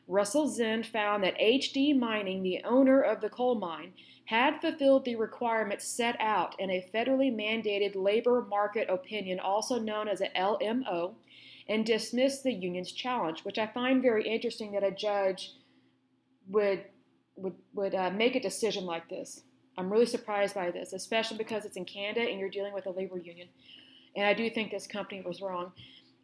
Russell 0.06 0.48
Zinn 0.48 0.82
found 0.82 1.22
that 1.22 1.38
HD 1.38 1.94
Mining, 1.94 2.42
the 2.42 2.62
owner 2.64 3.02
of 3.02 3.20
the 3.20 3.28
coal 3.28 3.54
mine, 3.54 3.92
had 4.24 4.62
fulfilled 4.62 5.04
the 5.04 5.16
requirements 5.16 5.86
set 5.86 6.16
out 6.20 6.58
in 6.58 6.70
a 6.70 6.88
federally 6.94 7.30
mandated 7.30 7.94
labor 7.94 8.46
market 8.48 8.88
opinion, 8.88 9.38
also 9.38 9.78
known 9.78 10.08
as 10.08 10.22
a 10.22 10.30
LMO, 10.30 11.16
and 11.68 11.84
dismiss 11.84 12.40
the 12.40 12.52
union's 12.52 12.92
challenge, 12.92 13.40
which 13.44 13.58
I 13.58 13.66
find 13.66 14.02
very 14.02 14.26
interesting 14.26 14.72
that 14.72 14.84
a 14.84 14.90
judge 14.90 15.52
would 16.48 16.84
would 17.36 17.54
would 17.74 17.94
uh, 17.94 18.10
make 18.10 18.34
a 18.34 18.40
decision 18.40 18.84
like 18.84 19.08
this. 19.08 19.42
I'm 19.76 19.92
really 19.92 20.06
surprised 20.06 20.54
by 20.54 20.70
this, 20.70 20.92
especially 20.92 21.38
because 21.38 21.64
it's 21.64 21.76
in 21.76 21.84
Canada 21.84 22.28
and 22.28 22.40
you're 22.40 22.48
dealing 22.48 22.74
with 22.74 22.86
a 22.86 22.90
labor 22.90 23.18
union. 23.18 23.48
And 24.16 24.26
I 24.26 24.34
do 24.34 24.50
think 24.50 24.70
this 24.70 24.88
company 24.88 25.20
was 25.20 25.40
wrong. 25.40 25.72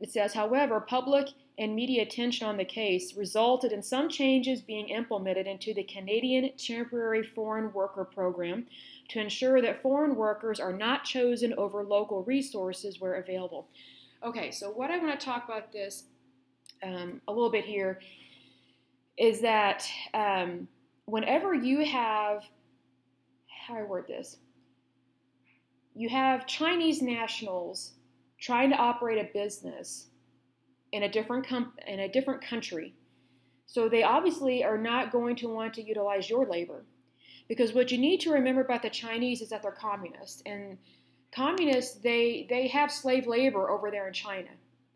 It 0.01 0.11
says, 0.11 0.35
however, 0.35 0.81
public 0.81 1.29
and 1.57 1.75
media 1.75 2.03
attention 2.03 2.49
on 2.49 2.57
the 2.57 2.65
case 2.65 3.15
resulted 3.17 3.71
in 3.71 3.81
some 3.81 4.09
changes 4.09 4.61
being 4.61 4.89
implemented 4.89 5.47
into 5.47 5.73
the 5.73 5.85
Canadian 5.85 6.51
Temporary 6.59 7.23
Foreign 7.23 7.73
Worker 7.73 8.05
Program 8.05 8.67
to 9.11 9.21
ensure 9.21 9.63
that 9.63 9.83
foreign 9.83 10.17
workers 10.17 10.59
are 10.59 10.73
not 10.73 11.05
chosen 11.05 11.55
over 11.55 11.85
local 11.85 12.25
resources 12.25 13.01
where 13.01 13.15
available. 13.15 13.69
Okay, 14.25 14.51
so 14.51 14.71
what 14.71 14.91
I 14.91 14.97
want 14.97 15.19
to 15.21 15.25
talk 15.25 15.45
about 15.45 15.71
this 15.71 16.05
um, 16.83 17.21
a 17.29 17.33
little 17.33 17.51
bit 17.51 17.67
here 17.67 18.01
is 19.19 19.43
that 19.43 19.87
um, 20.15 20.67
whenever 21.05 21.53
you 21.53 21.85
have, 21.85 22.43
how 23.67 23.75
do 23.75 23.81
I 23.81 23.83
word 23.85 24.07
this? 24.09 24.39
You 25.95 26.09
have 26.09 26.47
Chinese 26.47 27.03
nationals 27.03 27.93
trying 28.41 28.71
to 28.71 28.77
operate 28.77 29.19
a 29.19 29.31
business 29.35 30.07
in 30.93 31.03
a 31.03 31.09
different 31.09 31.47
com- 31.47 31.75
in 31.87 32.01
a 32.01 32.09
different 32.09 32.43
country. 32.43 32.95
So 33.67 33.91
they 33.91 34.05
obviously 34.05 34.65
are 34.65 34.79
not 34.79 35.13
going 35.13 35.37
to 35.37 35.49
want 35.49 35.75
to 35.75 35.83
utilize 35.83 36.31
your 36.31 36.47
labor. 36.47 36.87
Because 37.47 37.75
what 37.75 37.93
you 37.93 37.99
need 37.99 38.21
to 38.21 38.33
remember 38.33 38.63
about 38.63 38.81
the 38.81 38.91
Chinese 38.91 39.43
is 39.43 39.51
that 39.51 39.63
they're 39.63 39.71
communists. 39.71 40.43
And 40.47 40.79
communists, 41.35 41.97
they, 41.97 42.47
they 42.49 42.69
have 42.69 42.91
slave 42.91 43.27
labor 43.27 43.71
over 43.71 43.91
there 43.91 44.07
in 44.07 44.13
China. 44.13 44.49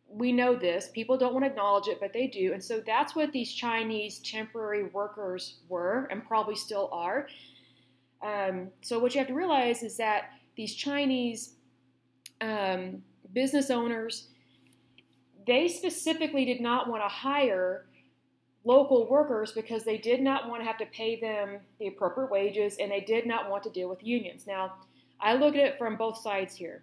We 0.09 0.33
know 0.33 0.54
this. 0.54 0.88
People 0.95 1.18
don't 1.18 1.35
want 1.35 1.45
to 1.45 1.50
acknowledge 1.50 1.88
it, 1.88 1.99
but 2.00 2.12
they 2.12 2.26
do. 2.26 2.52
And 2.52 2.62
so 2.62 2.80
that's 2.87 3.14
what 3.14 3.33
these 3.33 3.52
Chinese 3.52 4.21
temporary 4.21 4.85
workers 4.85 5.59
were 5.68 6.09
and 6.11 6.26
probably 6.26 6.54
still 6.54 6.88
are. 6.92 7.28
Um, 8.23 8.68
so 8.80 8.99
what 8.99 9.14
you 9.14 9.18
have 9.18 9.28
to 9.28 9.35
realize 9.35 9.83
is 9.83 9.97
that 9.99 10.30
these 10.57 10.75
Chinese 10.75 11.54
um, 12.40 13.02
business 13.33 13.71
owners, 13.71 14.28
they 15.47 15.68
specifically 15.68 16.45
did 16.45 16.61
not 16.61 16.88
want 16.88 17.02
to 17.02 17.09
hire 17.09 17.87
local 18.64 19.09
workers 19.09 19.52
because 19.52 19.85
they 19.85 19.99
did 19.99 20.21
not 20.21 20.49
want 20.49 20.61
to 20.61 20.66
have 20.66 20.78
to 20.78 20.87
pay 20.87 21.21
them 21.21 21.59
the 21.78 21.87
appropriate 21.87 22.30
wages 22.30 22.76
and 22.78 22.90
they 22.90 23.00
did 23.00 23.26
not 23.26 23.50
want 23.50 23.62
to 23.62 23.71
deal 23.71 23.88
with 23.88 24.02
unions. 24.02 24.47
Now, 24.47 24.75
I 25.20 25.34
look 25.34 25.54
at 25.54 25.64
it 25.64 25.78
from 25.78 25.96
both 25.96 26.18
sides 26.18 26.54
here. 26.54 26.82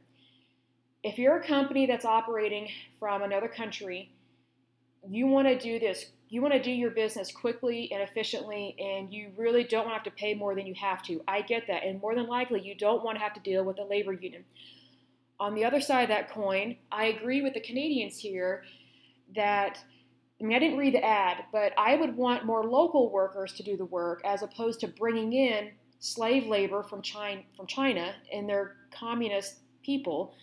If 1.03 1.17
you're 1.17 1.37
a 1.37 1.47
company 1.47 1.85
that's 1.85 2.05
operating 2.05 2.69
from 2.99 3.21
another 3.21 3.47
country, 3.47 4.11
you 5.07 5.27
want 5.27 5.47
to 5.47 5.57
do 5.57 5.79
this, 5.79 6.07
you 6.29 6.41
want 6.41 6.53
to 6.53 6.61
do 6.61 6.71
your 6.71 6.89
business 6.89 7.31
quickly 7.31 7.91
and 7.91 8.01
efficiently, 8.01 8.75
and 8.79 9.13
you 9.13 9.31
really 9.37 9.63
don't 9.63 9.85
want 9.85 10.03
to 10.03 10.09
have 10.09 10.15
to 10.15 10.19
pay 10.19 10.33
more 10.33 10.55
than 10.55 10.65
you 10.65 10.73
have 10.73 11.03
to. 11.03 11.21
I 11.27 11.41
get 11.41 11.67
that. 11.67 11.83
And 11.83 12.01
more 12.01 12.15
than 12.15 12.27
likely, 12.27 12.61
you 12.61 12.75
don't 12.75 13.03
want 13.03 13.17
to 13.17 13.23
have 13.23 13.33
to 13.35 13.39
deal 13.39 13.63
with 13.63 13.77
a 13.79 13.83
labor 13.83 14.13
union. 14.13 14.43
On 15.39 15.53
the 15.53 15.65
other 15.65 15.81
side 15.81 16.03
of 16.03 16.09
that 16.09 16.31
coin, 16.31 16.77
I 16.91 17.05
agree 17.05 17.41
with 17.41 17.53
the 17.53 17.59
Canadians 17.59 18.17
here 18.17 18.63
that 19.35 19.79
I 20.39 20.43
mean, 20.43 20.57
I 20.57 20.59
didn't 20.59 20.77
read 20.77 20.93
the 20.93 21.03
ad, 21.03 21.45
but 21.51 21.71
I 21.77 21.95
would 21.95 22.17
want 22.17 22.45
more 22.45 22.65
local 22.65 23.09
workers 23.09 23.53
to 23.53 23.63
do 23.63 23.77
the 23.77 23.85
work 23.85 24.21
as 24.25 24.43
opposed 24.43 24.81
to 24.81 24.87
bringing 24.87 25.31
in 25.31 25.71
slave 25.99 26.47
labor 26.47 26.83
from 26.83 27.01
China, 27.01 27.41
from 27.55 27.67
China 27.67 28.13
and 28.31 28.47
their 28.47 28.75
communist 28.91 29.55
people. 29.83 30.33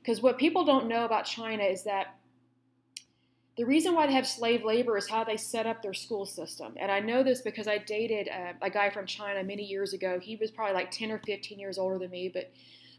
Because 0.00 0.20
what 0.22 0.38
people 0.38 0.64
don't 0.64 0.88
know 0.88 1.04
about 1.04 1.24
China 1.24 1.62
is 1.62 1.84
that 1.84 2.16
the 3.56 3.64
reason 3.64 3.94
why 3.94 4.06
they 4.06 4.12
have 4.12 4.26
slave 4.26 4.64
labor 4.64 4.98
is 4.98 5.08
how 5.08 5.24
they 5.24 5.36
set 5.36 5.66
up 5.66 5.82
their 5.82 5.94
school 5.94 6.26
system. 6.26 6.74
And 6.76 6.92
I 6.92 7.00
know 7.00 7.22
this 7.22 7.40
because 7.40 7.66
I 7.66 7.78
dated 7.78 8.28
a, 8.28 8.54
a 8.60 8.70
guy 8.70 8.90
from 8.90 9.06
China 9.06 9.42
many 9.42 9.64
years 9.64 9.94
ago. 9.94 10.20
He 10.20 10.36
was 10.36 10.50
probably 10.50 10.74
like 10.74 10.90
10 10.90 11.10
or 11.10 11.18
15 11.18 11.58
years 11.58 11.78
older 11.78 11.98
than 11.98 12.10
me, 12.10 12.30
but 12.32 12.52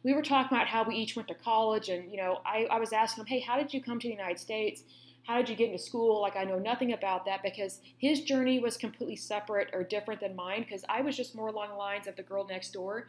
we 0.04 0.14
were 0.14 0.24
talking 0.24 0.56
about 0.56 0.68
how 0.68 0.84
we 0.84 0.96
each 0.96 1.16
went 1.16 1.28
to 1.28 1.36
college. 1.36 1.90
And, 1.90 2.12
you 2.12 2.18
know, 2.18 2.40
I, 2.44 2.68
I 2.72 2.80
was 2.80 2.92
asking 2.92 3.24
him, 3.24 3.28
hey, 3.28 3.40
how 3.40 3.58
did 3.58 3.72
you 3.72 3.84
come 3.84 4.00
to 4.00 4.08
the 4.08 4.14
United 4.14 4.40
States? 4.40 4.84
How 5.28 5.36
did 5.36 5.50
you 5.50 5.58
get 5.58 5.72
into 5.72 5.84
school? 5.84 6.22
Like, 6.22 6.38
I 6.38 6.46
know 6.46 6.58
nothing 6.58 6.94
about 6.94 7.26
that 7.26 7.44
because 7.44 7.82
his 7.98 8.22
journey 8.22 8.60
was 8.60 8.78
completely 8.78 9.18
separate 9.18 9.70
or 9.74 9.84
different 9.84 10.22
than 10.22 10.38
mine 10.38 10.62
because 10.62 10.86
I 10.88 11.02
was 11.02 11.18
just 11.18 11.36
more 11.36 11.50
along 11.50 11.70
the 11.70 11.76
lines 11.76 12.08
of 12.08 12.16
the 12.16 12.24
girl 12.24 12.48
next 12.48 12.72
door, 12.72 13.08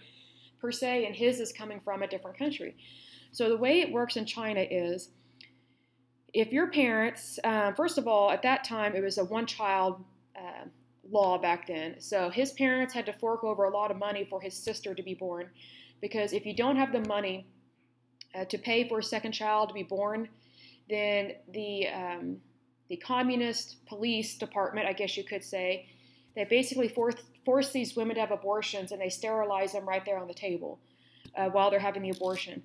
per 0.61 0.73
se, 0.73 1.07
and 1.07 1.15
his 1.15 1.39
is 1.39 1.53
coming 1.53 1.79
from 1.79 2.03
a 2.03 2.09
different 2.09 2.37
country. 2.37 2.77
So, 3.31 3.49
the 3.49 3.57
way 3.57 3.81
it 3.83 3.93
works 3.93 4.17
in 4.17 4.27
China 4.27 4.61
is 4.61 5.11
if 6.35 6.53
your 6.53 6.67
parents, 6.73 7.39
uh, 7.45 7.73
first 7.75 7.99
of 7.99 8.09
all, 8.09 8.33
at 8.33 8.43
that 8.43 8.65
time, 8.65 8.97
it 8.97 9.03
was 9.05 9.19
a 9.19 9.25
one 9.25 9.47
child 9.47 10.05
uh, 10.37 10.65
law 11.09 11.39
back 11.39 11.69
then. 11.69 12.01
So, 12.01 12.31
his 12.31 12.51
parents 12.51 12.93
had 12.93 13.07
to 13.07 13.13
fork 13.13 13.45
over 13.45 13.63
a 13.63 13.71
lot 13.71 13.93
of 13.93 13.97
money 13.97 14.27
for 14.29 14.41
his 14.41 14.55
sister 14.55 14.93
to 14.93 15.03
be 15.05 15.15
born 15.15 15.51
because 16.01 16.33
if 16.33 16.45
you 16.45 16.55
don't 16.55 16.75
have 16.75 16.91
the 16.91 17.01
money 17.07 17.47
uh, 18.35 18.45
to 18.47 18.59
pay 18.59 18.89
for 18.89 18.99
a 18.99 19.03
second 19.05 19.31
child 19.31 19.69
to 19.69 19.75
be 19.75 19.85
born, 19.85 20.29
then 20.89 21.33
the 21.53 21.89
um, 21.89 22.37
the 22.89 22.97
communist 22.97 23.85
police 23.87 24.37
department, 24.37 24.87
I 24.87 24.93
guess 24.93 25.17
you 25.17 25.25
could 25.25 25.45
say, 25.45 25.87
they 26.35 26.45
basically 26.45 26.89
force 26.89 27.17
force 27.45 27.71
these 27.71 27.97
women 27.97 28.15
to 28.17 28.21
have 28.21 28.31
abortions 28.31 28.93
and 28.93 29.01
they 29.01 29.09
sterilize 29.09 29.73
them 29.73 29.89
right 29.89 30.05
there 30.05 30.19
on 30.19 30.29
the 30.29 30.35
table 30.35 30.79
uh, 31.37 31.49
while 31.49 31.71
they're 31.71 31.79
having 31.81 32.03
the 32.03 32.11
abortion. 32.11 32.63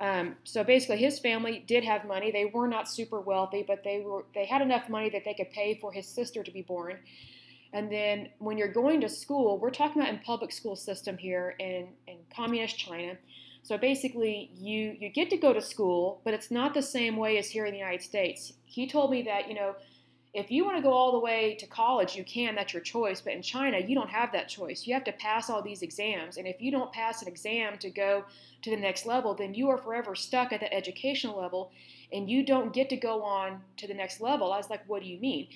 Um, 0.00 0.36
so 0.44 0.62
basically, 0.62 0.98
his 0.98 1.18
family 1.18 1.64
did 1.66 1.84
have 1.84 2.06
money. 2.06 2.30
They 2.30 2.44
were 2.44 2.68
not 2.68 2.88
super 2.88 3.20
wealthy, 3.20 3.64
but 3.66 3.82
they 3.82 4.00
were 4.00 4.24
they 4.34 4.46
had 4.46 4.62
enough 4.62 4.88
money 4.88 5.10
that 5.10 5.24
they 5.24 5.34
could 5.34 5.50
pay 5.50 5.78
for 5.80 5.92
his 5.92 6.06
sister 6.06 6.42
to 6.42 6.50
be 6.50 6.62
born. 6.62 6.98
And 7.72 7.92
then 7.92 8.30
when 8.38 8.56
you're 8.56 8.72
going 8.72 9.00
to 9.02 9.08
school, 9.08 9.58
we're 9.58 9.70
talking 9.70 10.00
about 10.00 10.12
in 10.12 10.20
public 10.20 10.52
school 10.52 10.76
system 10.76 11.18
here 11.18 11.54
in, 11.58 11.88
in 12.06 12.16
communist 12.34 12.78
China. 12.78 13.18
So 13.68 13.76
basically, 13.76 14.50
you 14.54 14.96
you 14.98 15.10
get 15.10 15.28
to 15.28 15.36
go 15.36 15.52
to 15.52 15.60
school, 15.60 16.22
but 16.24 16.32
it's 16.32 16.50
not 16.50 16.72
the 16.72 16.80
same 16.80 17.18
way 17.18 17.36
as 17.36 17.50
here 17.50 17.66
in 17.66 17.72
the 17.72 17.78
United 17.78 18.00
States. 18.00 18.54
He 18.64 18.88
told 18.88 19.10
me 19.10 19.20
that 19.24 19.46
you 19.46 19.54
know, 19.54 19.74
if 20.32 20.50
you 20.50 20.64
want 20.64 20.78
to 20.78 20.82
go 20.82 20.94
all 20.94 21.12
the 21.12 21.18
way 21.18 21.54
to 21.56 21.66
college, 21.66 22.16
you 22.16 22.24
can. 22.24 22.54
That's 22.54 22.72
your 22.72 22.80
choice. 22.80 23.20
But 23.20 23.34
in 23.34 23.42
China, 23.42 23.78
you 23.78 23.94
don't 23.94 24.08
have 24.08 24.32
that 24.32 24.48
choice. 24.48 24.86
You 24.86 24.94
have 24.94 25.04
to 25.04 25.12
pass 25.12 25.50
all 25.50 25.60
these 25.60 25.82
exams, 25.82 26.38
and 26.38 26.46
if 26.48 26.62
you 26.62 26.70
don't 26.70 26.90
pass 26.94 27.20
an 27.20 27.28
exam 27.28 27.76
to 27.80 27.90
go 27.90 28.24
to 28.62 28.70
the 28.70 28.76
next 28.78 29.04
level, 29.04 29.34
then 29.34 29.52
you 29.52 29.68
are 29.68 29.76
forever 29.76 30.14
stuck 30.14 30.50
at 30.50 30.60
the 30.60 30.72
educational 30.72 31.38
level, 31.38 31.70
and 32.10 32.30
you 32.30 32.46
don't 32.46 32.72
get 32.72 32.88
to 32.88 32.96
go 32.96 33.22
on 33.22 33.60
to 33.76 33.86
the 33.86 33.92
next 33.92 34.22
level. 34.22 34.50
I 34.50 34.56
was 34.56 34.70
like, 34.70 34.84
what 34.86 35.02
do 35.02 35.08
you 35.10 35.18
mean? 35.18 35.46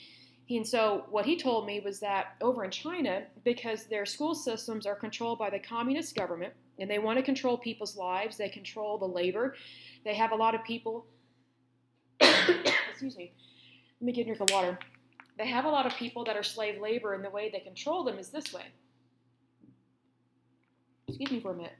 And 0.57 0.67
so, 0.67 1.05
what 1.11 1.25
he 1.25 1.37
told 1.37 1.67
me 1.67 1.81
was 1.81 2.01
that 2.01 2.35
over 2.41 2.65
in 2.65 2.71
China, 2.71 3.23
because 3.45 3.85
their 3.85 4.05
school 4.05 4.35
systems 4.35 4.87
are 4.87 4.95
controlled 4.95 5.39
by 5.39 5.51
the 5.51 5.59
communist 5.59 6.15
government, 6.15 6.53
and 6.79 6.91
they 6.91 6.99
want 6.99 7.19
to 7.19 7.23
control 7.23 7.57
people's 7.57 7.97
lives. 7.97 8.37
They 8.37 8.49
control 8.49 8.99
the 8.99 9.07
labor. 9.07 9.55
They 10.05 10.15
have 10.15 10.33
a 10.33 10.37
lot 10.37 10.55
of 10.55 10.65
people. 10.65 11.07
excuse 12.21 13.17
me. 13.17 13.33
Let 14.01 14.07
me 14.07 14.13
get 14.13 14.23
a 14.23 14.25
drink 14.25 14.41
of 14.41 14.51
water. 14.51 14.79
They 15.39 15.47
have 15.47 15.65
a 15.65 15.71
lot 15.71 15.87
of 15.87 15.95
people 15.95 16.25
that 16.25 16.37
are 16.37 16.43
slave 16.43 16.81
labor, 16.81 17.15
and 17.15 17.25
the 17.25 17.31
way 17.31 17.51
they 17.51 17.61
control 17.61 18.05
them 18.05 18.19
is 18.19 18.29
this 18.29 18.53
way. 18.53 18.65
Excuse 21.09 21.31
me 21.31 21.41
for 21.41 21.53
a 21.53 21.57
minute. 21.57 21.77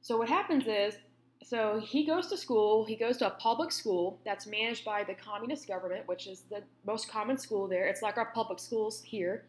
So 0.00 0.16
what 0.16 0.28
happens 0.28 0.64
is, 0.66 0.94
so 1.42 1.80
he 1.80 2.04
goes 2.04 2.26
to 2.28 2.36
school. 2.36 2.84
He 2.84 2.96
goes 2.96 3.16
to 3.18 3.26
a 3.26 3.30
public 3.30 3.72
school 3.72 4.20
that's 4.24 4.46
managed 4.46 4.84
by 4.84 5.04
the 5.04 5.14
communist 5.14 5.66
government, 5.66 6.06
which 6.06 6.26
is 6.26 6.42
the 6.50 6.62
most 6.86 7.10
common 7.10 7.38
school 7.38 7.66
there. 7.66 7.86
It's 7.88 8.02
like 8.02 8.18
our 8.18 8.26
public 8.26 8.58
schools 8.58 9.02
here. 9.02 9.44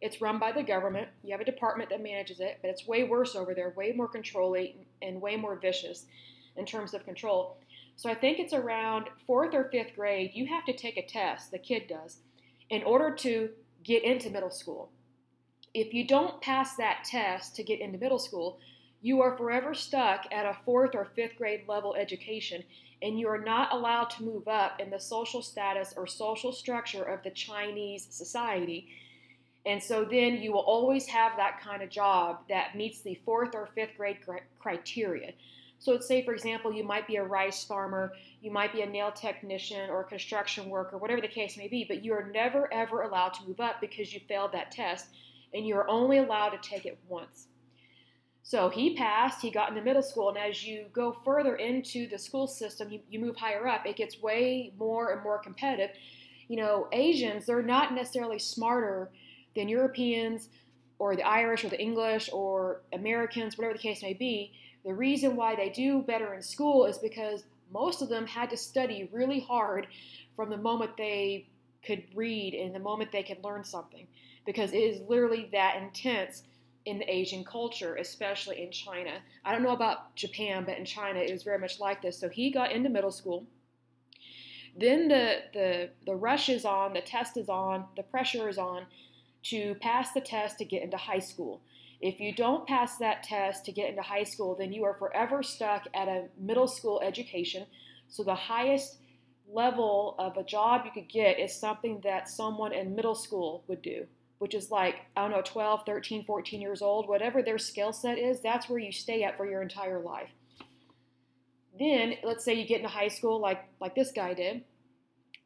It's 0.00 0.20
run 0.20 0.38
by 0.38 0.52
the 0.52 0.62
government. 0.62 1.08
You 1.22 1.32
have 1.32 1.40
a 1.40 1.44
department 1.44 1.90
that 1.90 2.02
manages 2.02 2.40
it, 2.40 2.58
but 2.60 2.70
it's 2.70 2.86
way 2.86 3.04
worse 3.04 3.34
over 3.34 3.54
there, 3.54 3.72
way 3.76 3.92
more 3.92 4.08
controlling 4.08 4.86
and 5.00 5.22
way 5.22 5.36
more 5.36 5.56
vicious 5.56 6.06
in 6.56 6.66
terms 6.66 6.94
of 6.94 7.04
control. 7.04 7.56
So 7.96 8.10
I 8.10 8.14
think 8.14 8.38
it's 8.38 8.52
around 8.52 9.08
fourth 9.26 9.54
or 9.54 9.70
fifth 9.70 9.94
grade, 9.94 10.32
you 10.34 10.46
have 10.46 10.66
to 10.66 10.72
take 10.74 10.98
a 10.98 11.06
test, 11.06 11.50
the 11.50 11.58
kid 11.58 11.84
does, 11.88 12.18
in 12.68 12.82
order 12.82 13.14
to 13.14 13.48
get 13.84 14.04
into 14.04 14.28
middle 14.28 14.50
school. 14.50 14.90
If 15.72 15.94
you 15.94 16.06
don't 16.06 16.40
pass 16.42 16.76
that 16.76 17.04
test 17.04 17.56
to 17.56 17.62
get 17.62 17.80
into 17.80 17.98
middle 17.98 18.18
school, 18.18 18.58
you 19.02 19.20
are 19.20 19.36
forever 19.36 19.74
stuck 19.74 20.26
at 20.32 20.46
a 20.46 20.56
fourth 20.64 20.94
or 20.94 21.04
fifth 21.04 21.36
grade 21.36 21.62
level 21.68 21.94
education, 21.94 22.62
and 23.02 23.18
you 23.18 23.28
are 23.28 23.38
not 23.38 23.72
allowed 23.72 24.10
to 24.10 24.24
move 24.24 24.48
up 24.48 24.80
in 24.80 24.90
the 24.90 24.98
social 24.98 25.42
status 25.42 25.94
or 25.96 26.06
social 26.06 26.52
structure 26.52 27.02
of 27.02 27.22
the 27.22 27.30
Chinese 27.30 28.06
society 28.10 28.88
and 29.66 29.82
so 29.82 30.04
then 30.04 30.40
you 30.40 30.52
will 30.52 30.60
always 30.60 31.06
have 31.08 31.36
that 31.36 31.60
kind 31.60 31.82
of 31.82 31.90
job 31.90 32.38
that 32.48 32.76
meets 32.76 33.00
the 33.00 33.18
fourth 33.24 33.54
or 33.54 33.66
fifth 33.66 33.96
grade 33.96 34.18
criteria. 34.60 35.32
So 35.80 35.90
let's 35.90 36.06
say, 36.06 36.24
for 36.24 36.32
example, 36.32 36.72
you 36.72 36.84
might 36.84 37.06
be 37.06 37.16
a 37.16 37.24
rice 37.24 37.64
farmer, 37.64 38.12
you 38.40 38.50
might 38.50 38.72
be 38.72 38.82
a 38.82 38.86
nail 38.86 39.10
technician 39.10 39.90
or 39.90 40.00
a 40.00 40.04
construction 40.04 40.70
worker, 40.70 40.96
whatever 40.96 41.20
the 41.20 41.28
case 41.28 41.56
may 41.56 41.66
be, 41.66 41.84
but 41.84 42.04
you 42.04 42.12
are 42.12 42.30
never 42.32 42.72
ever 42.72 43.02
allowed 43.02 43.34
to 43.34 43.46
move 43.46 43.60
up 43.60 43.80
because 43.80 44.14
you 44.14 44.20
failed 44.28 44.52
that 44.52 44.70
test 44.70 45.08
and 45.52 45.66
you're 45.66 45.90
only 45.90 46.18
allowed 46.18 46.50
to 46.50 46.58
take 46.58 46.86
it 46.86 46.96
once. 47.08 47.48
So 48.46 48.68
he 48.68 48.94
passed, 48.94 49.42
he 49.42 49.50
got 49.50 49.70
into 49.70 49.82
middle 49.82 50.04
school, 50.04 50.28
and 50.28 50.38
as 50.38 50.64
you 50.64 50.86
go 50.92 51.10
further 51.24 51.56
into 51.56 52.06
the 52.06 52.16
school 52.16 52.46
system, 52.46 52.92
you, 52.92 53.00
you 53.10 53.18
move 53.18 53.34
higher 53.34 53.66
up, 53.66 53.84
it 53.84 53.96
gets 53.96 54.22
way 54.22 54.72
more 54.78 55.10
and 55.10 55.20
more 55.24 55.40
competitive. 55.40 55.90
You 56.46 56.58
know, 56.58 56.86
Asians, 56.92 57.46
they're 57.46 57.60
not 57.60 57.92
necessarily 57.92 58.38
smarter 58.38 59.10
than 59.56 59.68
Europeans 59.68 60.48
or 61.00 61.16
the 61.16 61.26
Irish 61.26 61.64
or 61.64 61.70
the 61.70 61.82
English 61.82 62.30
or 62.32 62.82
Americans, 62.92 63.58
whatever 63.58 63.74
the 63.74 63.82
case 63.82 64.00
may 64.00 64.14
be, 64.14 64.52
the 64.84 64.94
reason 64.94 65.34
why 65.34 65.56
they 65.56 65.68
do 65.68 66.02
better 66.02 66.32
in 66.32 66.40
school 66.40 66.86
is 66.86 66.98
because 66.98 67.42
most 67.72 68.00
of 68.00 68.08
them 68.08 68.28
had 68.28 68.48
to 68.50 68.56
study 68.56 69.08
really 69.10 69.40
hard 69.40 69.88
from 70.36 70.50
the 70.50 70.56
moment 70.56 70.96
they 70.96 71.48
could 71.84 72.04
read 72.14 72.54
and 72.54 72.72
the 72.72 72.78
moment 72.78 73.10
they 73.10 73.24
could 73.24 73.42
learn 73.42 73.64
something 73.64 74.06
because 74.46 74.72
it 74.72 74.78
is 74.78 75.00
literally 75.08 75.48
that 75.50 75.82
intense 75.82 76.44
in 76.86 76.98
the 77.00 77.12
Asian 77.12 77.44
culture, 77.44 77.96
especially 77.96 78.62
in 78.62 78.70
China. 78.70 79.10
I 79.44 79.52
don't 79.52 79.62
know 79.62 79.72
about 79.72 80.14
Japan, 80.14 80.64
but 80.64 80.78
in 80.78 80.84
China 80.84 81.18
it 81.18 81.32
was 81.32 81.42
very 81.42 81.58
much 81.58 81.78
like 81.80 82.00
this. 82.00 82.18
So 82.18 82.28
he 82.28 82.50
got 82.50 82.72
into 82.72 82.88
middle 82.88 83.10
school. 83.10 83.44
Then 84.78 85.08
the 85.08 85.42
the 85.52 85.90
the 86.06 86.14
rush 86.14 86.48
is 86.48 86.64
on, 86.64 86.94
the 86.94 87.00
test 87.00 87.36
is 87.36 87.48
on, 87.48 87.86
the 87.96 88.04
pressure 88.04 88.48
is 88.48 88.56
on, 88.56 88.86
to 89.44 89.74
pass 89.80 90.12
the 90.12 90.20
test 90.20 90.58
to 90.58 90.64
get 90.64 90.82
into 90.82 90.96
high 90.96 91.18
school. 91.18 91.60
If 92.00 92.20
you 92.20 92.32
don't 92.32 92.66
pass 92.66 92.98
that 92.98 93.22
test 93.22 93.64
to 93.64 93.72
get 93.72 93.88
into 93.88 94.02
high 94.02 94.24
school, 94.24 94.54
then 94.54 94.72
you 94.72 94.84
are 94.84 94.94
forever 94.94 95.42
stuck 95.42 95.88
at 95.94 96.08
a 96.08 96.28
middle 96.38 96.68
school 96.68 97.00
education. 97.02 97.66
So 98.08 98.22
the 98.22 98.34
highest 98.34 98.98
level 99.48 100.14
of 100.18 100.36
a 100.36 100.44
job 100.44 100.82
you 100.84 100.90
could 100.92 101.08
get 101.08 101.40
is 101.40 101.54
something 101.54 102.00
that 102.04 102.28
someone 102.28 102.72
in 102.72 102.94
middle 102.94 103.14
school 103.14 103.64
would 103.66 103.82
do. 103.82 104.06
Which 104.38 104.54
is 104.54 104.70
like, 104.70 104.96
I 105.16 105.22
don't 105.22 105.30
know, 105.30 105.42
12, 105.42 105.82
13, 105.86 106.24
14 106.24 106.60
years 106.60 106.82
old, 106.82 107.08
whatever 107.08 107.42
their 107.42 107.58
skill 107.58 107.92
set 107.92 108.18
is, 108.18 108.40
that's 108.40 108.68
where 108.68 108.78
you 108.78 108.92
stay 108.92 109.22
at 109.22 109.36
for 109.36 109.48
your 109.48 109.62
entire 109.62 110.00
life. 110.00 110.30
Then, 111.78 112.14
let's 112.22 112.44
say 112.44 112.54
you 112.54 112.66
get 112.66 112.78
into 112.78 112.88
high 112.88 113.08
school 113.08 113.40
like, 113.40 113.64
like 113.80 113.94
this 113.94 114.12
guy 114.12 114.34
did, 114.34 114.62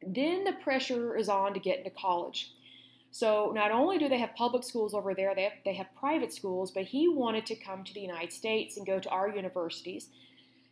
then 0.05 0.43
the 0.43 0.53
pressure 0.53 1.15
is 1.15 1.29
on 1.29 1.53
to 1.53 1.59
get 1.59 1.79
into 1.79 1.91
college. 1.91 2.53
So 3.11 3.51
not 3.53 3.71
only 3.71 3.97
do 3.97 4.07
they 4.07 4.19
have 4.19 4.35
public 4.35 4.63
schools 4.63 4.93
over 4.93 5.13
there, 5.13 5.35
they 5.35 5.43
have, 5.43 5.53
they 5.65 5.73
have 5.73 5.87
private 5.99 6.33
schools, 6.33 6.71
but 6.71 6.85
he 6.85 7.09
wanted 7.09 7.45
to 7.47 7.55
come 7.55 7.83
to 7.83 7.93
the 7.93 7.99
United 7.99 8.31
States 8.31 8.77
and 8.77 8.85
go 8.85 8.99
to 8.99 9.09
our 9.09 9.29
universities. 9.29 10.07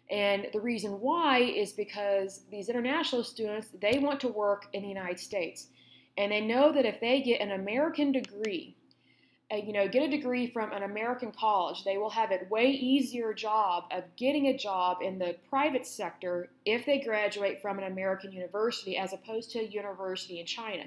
And 0.10 0.48
the 0.54 0.62
reason 0.62 1.02
why 1.02 1.40
is 1.40 1.74
because 1.74 2.42
these 2.50 2.70
international 2.70 3.24
students, 3.24 3.68
they 3.80 4.00
want 4.00 4.22
to 4.22 4.30
work 4.30 4.68
in 4.74 4.82
the 4.82 4.88
United 4.88 5.20
States. 5.20 5.68
And 6.20 6.34
they 6.34 6.42
know 6.42 6.74
that 6.74 6.86
if 6.86 7.00
they 7.00 7.22
get 7.22 7.40
an 7.40 7.52
American 7.52 8.12
degree, 8.12 8.76
uh, 9.52 9.56
you 9.56 9.72
know, 9.72 9.88
get 9.88 10.04
a 10.04 10.10
degree 10.10 10.52
from 10.52 10.74
an 10.74 10.84
American 10.84 11.32
college, 11.32 11.86
they 11.86 11.98
will 11.98 12.10
have 12.10 12.30
a 12.32 12.42
way 12.50 12.66
easier 12.66 13.34
job 13.34 13.86
of 13.90 14.04
getting 14.18 14.48
a 14.48 14.58
job 14.58 14.98
in 15.02 15.18
the 15.18 15.38
private 15.50 15.88
sector 15.88 16.50
if 16.66 16.86
they 16.86 17.00
graduate 17.00 17.62
from 17.62 17.78
an 17.78 17.86
American 17.86 18.34
university 18.34 18.98
as 18.98 19.14
opposed 19.14 19.50
to 19.52 19.60
a 19.60 19.64
university 19.64 20.42
in 20.42 20.46
China. 20.46 20.84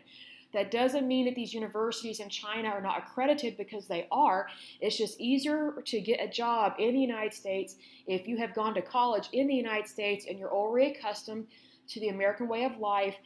That 0.52 0.70
doesn't 0.70 1.08
mean 1.08 1.24
that 1.24 1.34
these 1.34 1.54
universities 1.54 2.20
in 2.20 2.28
China 2.28 2.68
are 2.68 2.82
not 2.82 2.98
accredited 2.98 3.56
because 3.56 3.86
they 3.86 4.06
are. 4.12 4.48
It's 4.82 4.98
just 4.98 5.18
easier 5.18 5.82
to 5.82 6.00
get 6.02 6.20
a 6.20 6.28
job 6.28 6.74
in 6.78 6.92
the 6.92 7.00
United 7.00 7.32
States 7.32 7.76
if 8.06 8.28
you 8.28 8.36
have 8.36 8.54
gone 8.54 8.74
to 8.74 8.82
college 8.82 9.30
in 9.32 9.46
the 9.46 9.54
United 9.54 9.88
States 9.88 10.26
and 10.28 10.38
you're 10.38 10.52
already 10.52 10.90
accustomed 10.90 11.46
to 11.88 12.00
the 12.00 12.10
American 12.10 12.48
way 12.48 12.64
of 12.64 12.76
life 12.76 13.16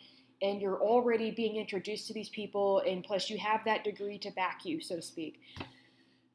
and 0.42 0.60
you're 0.60 0.80
already 0.80 1.30
being 1.30 1.56
introduced 1.56 2.06
to 2.08 2.14
these 2.14 2.28
people, 2.28 2.82
and 2.86 3.02
plus 3.02 3.30
you 3.30 3.38
have 3.38 3.64
that 3.64 3.84
degree 3.84 4.18
to 4.18 4.30
back 4.32 4.64
you, 4.64 4.80
so 4.80 4.96
to 4.96 5.02
speak. 5.02 5.40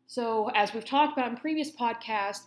So, 0.08 0.50
as 0.56 0.74
we've 0.74 0.86
talked 0.86 1.18
about 1.18 1.32
in 1.32 1.38
previous 1.38 1.72
podcasts, 1.72 2.44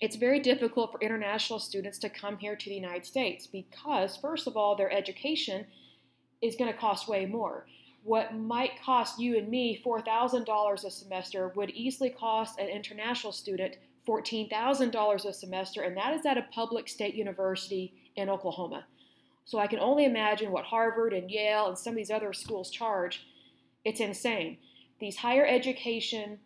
it's 0.00 0.16
very 0.16 0.40
difficult 0.40 0.90
for 0.90 1.00
international 1.00 1.58
students 1.58 1.98
to 2.00 2.08
come 2.08 2.38
here 2.38 2.56
to 2.56 2.68
the 2.68 2.74
United 2.74 3.06
States 3.06 3.46
because, 3.46 4.16
first 4.16 4.46
of 4.46 4.56
all, 4.56 4.74
their 4.74 4.90
education 4.90 5.66
is 6.40 6.56
going 6.56 6.72
to 6.72 6.78
cost 6.78 7.08
way 7.08 7.24
more. 7.24 7.66
What 8.02 8.34
might 8.34 8.82
cost 8.82 9.20
you 9.20 9.38
and 9.38 9.48
me 9.48 9.80
$4,000 9.84 10.84
a 10.84 10.90
semester 10.90 11.52
would 11.54 11.70
easily 11.70 12.10
cost 12.10 12.58
an 12.58 12.68
international 12.68 13.32
student 13.32 13.76
$14,000 14.08 15.24
a 15.24 15.32
semester, 15.32 15.82
and 15.82 15.96
that 15.96 16.14
is 16.14 16.26
at 16.26 16.36
a 16.36 16.46
public 16.52 16.88
state 16.88 17.14
university 17.14 17.94
in 18.16 18.28
Oklahoma. 18.28 18.86
So 19.44 19.58
I 19.58 19.66
can 19.66 19.80
only 19.80 20.04
imagine 20.04 20.52
what 20.52 20.64
Harvard 20.64 21.12
and 21.12 21.30
Yale 21.30 21.68
and 21.68 21.76
some 21.76 21.92
of 21.92 21.96
these 21.96 22.10
other 22.10 22.32
schools 22.32 22.70
charge. 22.70 23.26
It's 23.84 24.00
insane. 24.00 24.58
These 25.00 25.16
higher 25.16 25.44
education 25.44 26.38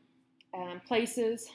um, 0.54 0.80
places, 0.86 1.48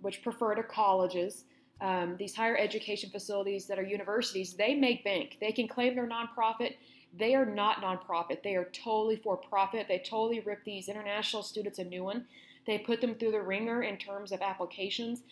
which 0.00 0.22
prefer 0.22 0.54
to 0.54 0.62
colleges, 0.62 1.44
um, 1.80 2.16
these 2.18 2.34
higher 2.34 2.56
education 2.56 3.10
facilities 3.10 3.66
that 3.66 3.78
are 3.78 3.84
universities, 3.84 4.54
they 4.54 4.74
make 4.74 5.04
bank. 5.04 5.36
They 5.40 5.52
can 5.52 5.68
claim 5.68 5.94
they're 5.94 6.08
nonprofit. 6.08 6.74
They 7.16 7.34
are 7.34 7.46
not 7.46 7.80
nonprofit. 7.80 8.42
They 8.42 8.56
are 8.56 8.68
totally 8.72 9.16
for 9.16 9.36
profit. 9.36 9.86
They 9.88 9.98
totally 9.98 10.40
rip 10.40 10.64
these 10.64 10.88
international 10.88 11.42
students 11.42 11.78
a 11.78 11.84
new 11.84 12.04
one. 12.04 12.26
They 12.66 12.78
put 12.78 13.00
them 13.00 13.14
through 13.14 13.32
the 13.32 13.42
ringer 13.42 13.82
in 13.82 13.96
terms 13.96 14.32
of 14.32 14.42
applications. 14.42 15.22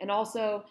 And 0.00 0.10
also, 0.10 0.64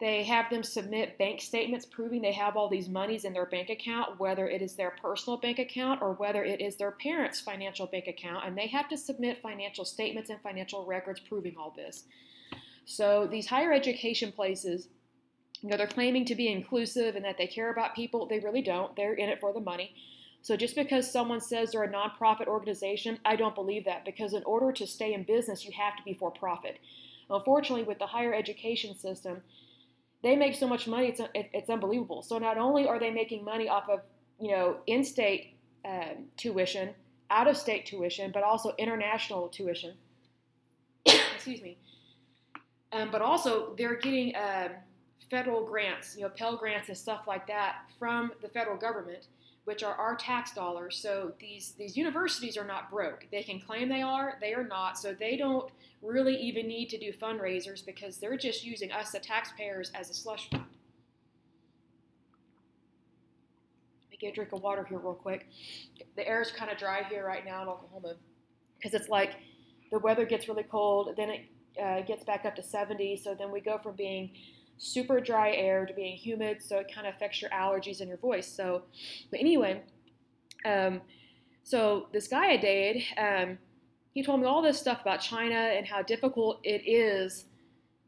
they 0.00 0.22
have 0.24 0.48
them 0.48 0.62
submit 0.62 1.18
bank 1.18 1.40
statements 1.40 1.84
proving 1.84 2.22
they 2.22 2.32
have 2.32 2.56
all 2.56 2.68
these 2.68 2.88
monies 2.88 3.24
in 3.24 3.32
their 3.32 3.46
bank 3.46 3.68
account, 3.68 4.20
whether 4.20 4.48
it 4.48 4.62
is 4.62 4.76
their 4.76 4.94
personal 5.02 5.38
bank 5.38 5.58
account 5.58 6.00
or 6.00 6.12
whether 6.12 6.44
it 6.44 6.60
is 6.60 6.76
their 6.76 6.92
parents' 6.92 7.40
financial 7.40 7.86
bank 7.86 8.06
account. 8.06 8.44
And 8.46 8.56
they 8.56 8.68
have 8.68 8.88
to 8.90 8.96
submit 8.96 9.42
financial 9.42 9.84
statements 9.84 10.30
and 10.30 10.40
financial 10.40 10.86
records 10.86 11.20
proving 11.20 11.56
all 11.58 11.74
this. 11.76 12.04
So 12.84 13.26
these 13.28 13.48
higher 13.48 13.72
education 13.72 14.30
places, 14.30 14.88
you 15.60 15.68
know, 15.68 15.76
they're 15.76 15.88
claiming 15.88 16.24
to 16.26 16.36
be 16.36 16.46
inclusive 16.50 17.16
and 17.16 17.24
that 17.24 17.36
they 17.36 17.48
care 17.48 17.72
about 17.72 17.96
people. 17.96 18.26
They 18.26 18.38
really 18.38 18.62
don't. 18.62 18.94
They're 18.94 19.14
in 19.14 19.28
it 19.28 19.40
for 19.40 19.52
the 19.52 19.60
money. 19.60 19.94
So 20.42 20.56
just 20.56 20.76
because 20.76 21.10
someone 21.10 21.40
says 21.40 21.72
they're 21.72 21.82
a 21.82 21.92
nonprofit 21.92 22.46
organization, 22.46 23.18
I 23.24 23.34
don't 23.34 23.56
believe 23.56 23.84
that 23.86 24.04
because 24.04 24.32
in 24.32 24.44
order 24.44 24.70
to 24.70 24.86
stay 24.86 25.12
in 25.12 25.24
business, 25.24 25.64
you 25.64 25.72
have 25.72 25.96
to 25.96 26.04
be 26.04 26.14
for 26.14 26.30
profit. 26.30 26.78
Unfortunately, 27.28 27.82
with 27.82 27.98
the 27.98 28.06
higher 28.06 28.32
education 28.32 28.96
system, 28.96 29.42
they 30.22 30.36
make 30.36 30.54
so 30.54 30.66
much 30.66 30.86
money, 30.86 31.08
it's, 31.08 31.20
it's 31.34 31.70
unbelievable. 31.70 32.22
So 32.22 32.38
not 32.38 32.58
only 32.58 32.88
are 32.88 32.98
they 32.98 33.10
making 33.10 33.44
money 33.44 33.68
off 33.68 33.88
of, 33.88 34.00
you 34.40 34.50
know, 34.50 34.78
in-state 34.86 35.56
um, 35.84 36.26
tuition, 36.36 36.90
out-of-state 37.30 37.86
tuition, 37.86 38.30
but 38.32 38.42
also 38.42 38.74
international 38.78 39.48
tuition. 39.48 39.94
Excuse 41.06 41.62
me. 41.62 41.78
Um, 42.92 43.10
but 43.10 43.22
also 43.22 43.74
they're 43.76 43.96
getting 43.96 44.34
um, 44.34 44.70
federal 45.30 45.64
grants, 45.64 46.16
you 46.16 46.22
know, 46.22 46.30
Pell 46.30 46.56
grants 46.56 46.88
and 46.88 46.96
stuff 46.96 47.26
like 47.26 47.46
that 47.46 47.82
from 47.98 48.32
the 48.42 48.48
federal 48.48 48.76
government, 48.76 49.26
which 49.68 49.82
are 49.82 49.94
our 49.96 50.16
tax 50.16 50.54
dollars. 50.54 50.96
So 50.96 51.32
these 51.38 51.74
these 51.76 51.94
universities 51.94 52.56
are 52.56 52.64
not 52.64 52.90
broke. 52.90 53.26
They 53.30 53.42
can 53.42 53.60
claim 53.60 53.90
they 53.90 54.00
are, 54.00 54.38
they 54.40 54.54
are 54.54 54.66
not. 54.66 54.98
So 54.98 55.12
they 55.12 55.36
don't 55.36 55.70
really 56.00 56.36
even 56.36 56.66
need 56.66 56.88
to 56.88 56.98
do 56.98 57.12
fundraisers 57.12 57.84
because 57.84 58.16
they're 58.16 58.38
just 58.38 58.64
using 58.64 58.90
us, 58.90 59.10
the 59.10 59.18
taxpayers, 59.18 59.90
as 59.94 60.08
a 60.08 60.14
slush 60.14 60.48
fund. 60.48 60.64
Let 64.04 64.10
me 64.10 64.16
get 64.18 64.28
a 64.28 64.34
drink 64.36 64.52
of 64.54 64.62
water 64.62 64.86
here 64.88 65.00
real 65.00 65.12
quick. 65.12 65.46
The 66.16 66.26
air 66.26 66.40
is 66.40 66.50
kind 66.50 66.70
of 66.70 66.78
dry 66.78 67.02
here 67.02 67.26
right 67.26 67.44
now 67.44 67.60
in 67.60 67.68
Oklahoma 67.68 68.14
because 68.78 68.98
it's 68.98 69.10
like 69.10 69.36
the 69.92 69.98
weather 69.98 70.24
gets 70.24 70.48
really 70.48 70.62
cold, 70.62 71.12
then 71.18 71.28
it 71.28 71.40
uh, 71.78 72.00
gets 72.06 72.24
back 72.24 72.46
up 72.46 72.56
to 72.56 72.62
70. 72.62 73.18
So 73.18 73.34
then 73.38 73.52
we 73.52 73.60
go 73.60 73.76
from 73.76 73.96
being 73.96 74.30
super 74.78 75.20
dry 75.20 75.52
air 75.52 75.84
to 75.84 75.92
being 75.92 76.16
humid, 76.16 76.62
so 76.62 76.78
it 76.78 76.92
kind 76.92 77.06
of 77.06 77.14
affects 77.14 77.42
your 77.42 77.50
allergies 77.50 78.00
and 78.00 78.08
your 78.08 78.18
voice. 78.18 78.46
So, 78.46 78.82
but 79.30 79.40
anyway, 79.40 79.82
um, 80.64 81.00
so 81.62 82.06
this 82.12 82.28
guy 82.28 82.52
I 82.52 82.56
dated, 82.56 83.02
um, 83.18 83.58
he 84.14 84.22
told 84.22 84.40
me 84.40 84.46
all 84.46 84.62
this 84.62 84.78
stuff 84.78 85.02
about 85.02 85.20
China 85.20 85.54
and 85.54 85.86
how 85.86 86.02
difficult 86.02 86.60
it 86.64 86.82
is 86.88 87.44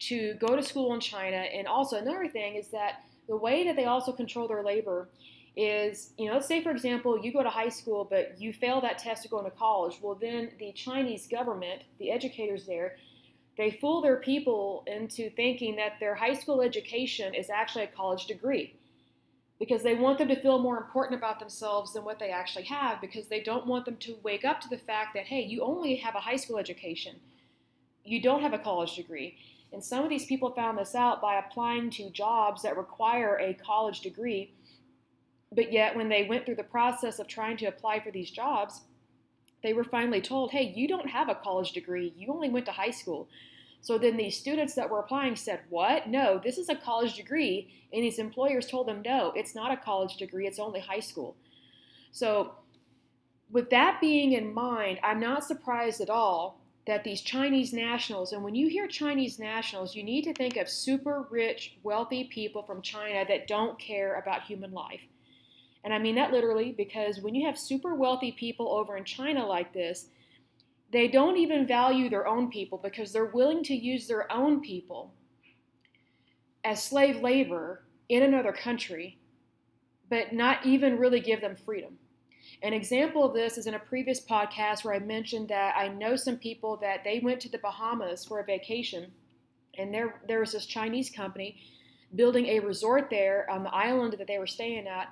to 0.01 0.35
go 0.35 0.57
to 0.57 0.63
school 0.63 0.95
in 0.95 1.01
China. 1.01 1.37
And 1.37 1.67
also 1.67 1.99
another 1.99 2.27
thing 2.27 2.55
is 2.55 2.69
that 2.69 3.03
the 3.29 3.37
way 3.37 3.65
that 3.65 3.77
they 3.77 3.85
also 3.85 4.13
control 4.13 4.49
their 4.49 4.63
labor 4.63 5.09
is, 5.57 6.13
you 6.17 6.27
know, 6.27 6.35
let's 6.35 6.49
say 6.49 6.63
for 6.63 6.71
example, 6.71 7.23
you 7.23 7.33
go 7.33 7.43
to 7.43 7.51
high 7.51 7.69
school, 7.69 8.07
but 8.09 8.41
you 8.41 8.53
fail 8.53 8.81
that 8.81 8.99
test 8.99 9.23
to 9.25 9.29
go 9.29 9.39
into 9.39 9.51
college. 9.51 9.99
Well, 10.01 10.15
then 10.15 10.53
the 10.59 10.73
Chinese 10.73 11.27
government, 11.27 11.83
the 11.99 12.11
educators 12.11 12.67
there, 12.67 12.97
they 13.61 13.71
fool 13.71 14.01
their 14.01 14.17
people 14.17 14.85
into 14.87 15.29
thinking 15.31 15.77
that 15.77 16.01
their 16.01 16.15
high 16.15 16.35
school 16.35 16.63
education 16.63 17.35
is 17.35 17.51
actually 17.51 17.85
a 17.85 17.89
college 17.89 18.27
degree 18.27 18.75
because 19.59 19.83
they 19.83 19.95
want 19.95 20.17
them 20.17 20.29
to 20.29 20.41
feel 20.41 20.59
more 20.59 20.79
important 20.79 21.19
about 21.19 21.39
themselves 21.39 21.93
than 21.93 22.03
what 22.03 22.19
they 22.19 22.31
actually 22.31 22.65
have 22.65 23.01
because 23.03 23.27
they 23.27 23.43
don't 23.43 23.67
want 23.67 23.85
them 23.85 23.97
to 23.97 24.17
wake 24.23 24.47
up 24.47 24.61
to 24.61 24.69
the 24.69 24.79
fact 24.79 25.13
that, 25.15 25.27
hey, 25.27 25.43
you 25.43 25.63
only 25.63 25.97
have 25.97 26.15
a 26.15 26.21
high 26.21 26.37
school 26.37 26.57
education, 26.57 27.17
you 28.03 28.23
don't 28.23 28.41
have 28.41 28.55
a 28.55 28.59
college 28.59 28.97
degree. 28.97 29.37
And 29.73 29.85
some 29.85 30.03
of 30.03 30.09
these 30.09 30.25
people 30.25 30.51
found 30.51 30.79
this 30.79 30.95
out 30.95 31.21
by 31.21 31.39
applying 31.39 31.91
to 31.91 32.11
jobs 32.11 32.63
that 32.63 32.79
require 32.79 33.37
a 33.37 33.55
college 33.55 34.01
degree. 34.01 34.55
But 35.53 35.71
yet, 35.71 35.95
when 35.95 36.09
they 36.09 36.25
went 36.25 36.47
through 36.47 36.57
the 36.57 36.65
process 36.65 37.19
of 37.19 37.29
trying 37.29 37.59
to 37.59 37.67
apply 37.67 38.01
for 38.01 38.11
these 38.11 38.31
jobs, 38.31 38.81
they 39.63 39.73
were 39.73 39.85
finally 39.85 40.21
told, 40.21 40.51
hey, 40.51 40.73
you 40.75 40.89
don't 40.89 41.09
have 41.09 41.29
a 41.29 41.35
college 41.35 41.73
degree, 41.73 42.13
you 42.17 42.33
only 42.33 42.49
went 42.49 42.67
to 42.67 42.73
high 42.73 42.91
school. 42.91 43.29
So 43.83 43.99
then 43.99 44.17
these 44.17 44.37
students 44.37 44.75
that 44.75 44.91
were 44.91 44.99
applying 44.99 45.37
said, 45.37 45.61
What? 45.71 46.09
No, 46.09 46.41
this 46.43 46.59
is 46.59 46.69
a 46.69 46.75
college 46.75 47.15
degree. 47.17 47.73
And 47.93 48.05
these 48.05 48.19
employers 48.19 48.67
told 48.67 48.87
them, 48.87 49.03
No, 49.05 49.33
it's 49.35 49.55
not 49.55 49.73
a 49.73 49.77
college 49.77 50.17
degree, 50.17 50.47
it's 50.47 50.59
only 50.59 50.81
high 50.81 51.01
school. 51.01 51.37
So, 52.13 52.53
with 53.51 53.71
that 53.71 54.01
being 54.01 54.33
in 54.33 54.53
mind, 54.53 55.01
I'm 55.03 55.19
not 55.19 55.45
surprised 55.45 56.01
at 56.01 56.11
all 56.11 56.61
that 56.87 57.05
these 57.05 57.21
Chinese 57.21 57.73
nationals, 57.73 58.33
and 58.33 58.43
when 58.43 58.55
you 58.55 58.69
hear 58.69 58.87
Chinese 58.87 59.39
nationals, 59.39 59.95
you 59.95 60.03
need 60.03 60.23
to 60.23 60.35
think 60.35 60.57
of 60.57 60.69
super 60.69 61.27
rich, 61.31 61.77
wealthy 61.83 62.25
people 62.25 62.63
from 62.63 62.81
China 62.81 63.25
that 63.29 63.47
don't 63.47 63.79
care 63.79 64.19
about 64.19 64.45
human 64.45 64.73
life. 64.73 65.01
And 65.85 65.95
I 65.95 65.99
mean 65.99 66.15
that 66.17 66.33
literally 66.33 66.73
because 66.77 67.21
when 67.21 67.35
you 67.35 67.47
have 67.47 67.59
super 67.59 67.95
wealthy 67.95 68.33
people 68.33 68.69
over 68.73 68.97
in 68.97 69.05
China 69.05 69.47
like 69.47 69.73
this, 69.73 70.09
they 70.93 71.09
don't 71.09 71.37
even 71.37 71.67
value 71.67 72.09
their 72.11 72.27
own 72.27 72.51
people 72.51 72.79
because 72.79 73.13
they're 73.13 73.27
willing 73.27 73.63
to 73.65 73.75
use 73.75 74.07
their 74.07 74.31
own 74.33 74.61
people 74.61 75.15
as 76.65 76.83
slave 76.83 77.23
labor 77.23 77.85
in 78.09 78.23
another 78.23 78.53
country, 78.53 79.19
but 80.11 80.33
not 80.33 80.67
even 80.67 80.99
really 80.99 81.21
give 81.21 81.41
them 81.41 81.57
freedom. 81.57 81.97
An 82.63 82.73
example 82.75 83.25
of 83.25 83.33
this 83.33 83.57
is 83.57 83.67
in 83.67 83.75
a 83.75 83.79
previous 83.79 84.21
podcast 84.21 84.85
where 84.85 84.95
I 84.95 84.99
mentioned 84.99 85.49
that 85.49 85.75
I 85.77 85.89
know 85.89 86.17
some 86.17 86.37
people 86.37 86.77
that 86.79 87.05
they 87.05 87.21
went 87.21 87.41
to 87.41 87.49
the 87.49 87.59
Bahamas 87.59 88.25
for 88.25 88.41
a 88.41 88.45
vacation, 88.45 89.13
and 89.79 89.95
there 89.95 90.21
there 90.27 90.41
was 90.41 90.53
this 90.53 90.67
Chinese 90.67 91.09
company 91.09 91.61
building 92.15 92.47
a 92.47 92.59
resort 92.59 93.09
there 93.09 93.49
on 93.49 93.63
the 93.63 93.73
island 93.73 94.17
that 94.19 94.27
they 94.27 94.39
were 94.39 94.47
staying 94.47 94.89
at, 94.89 95.09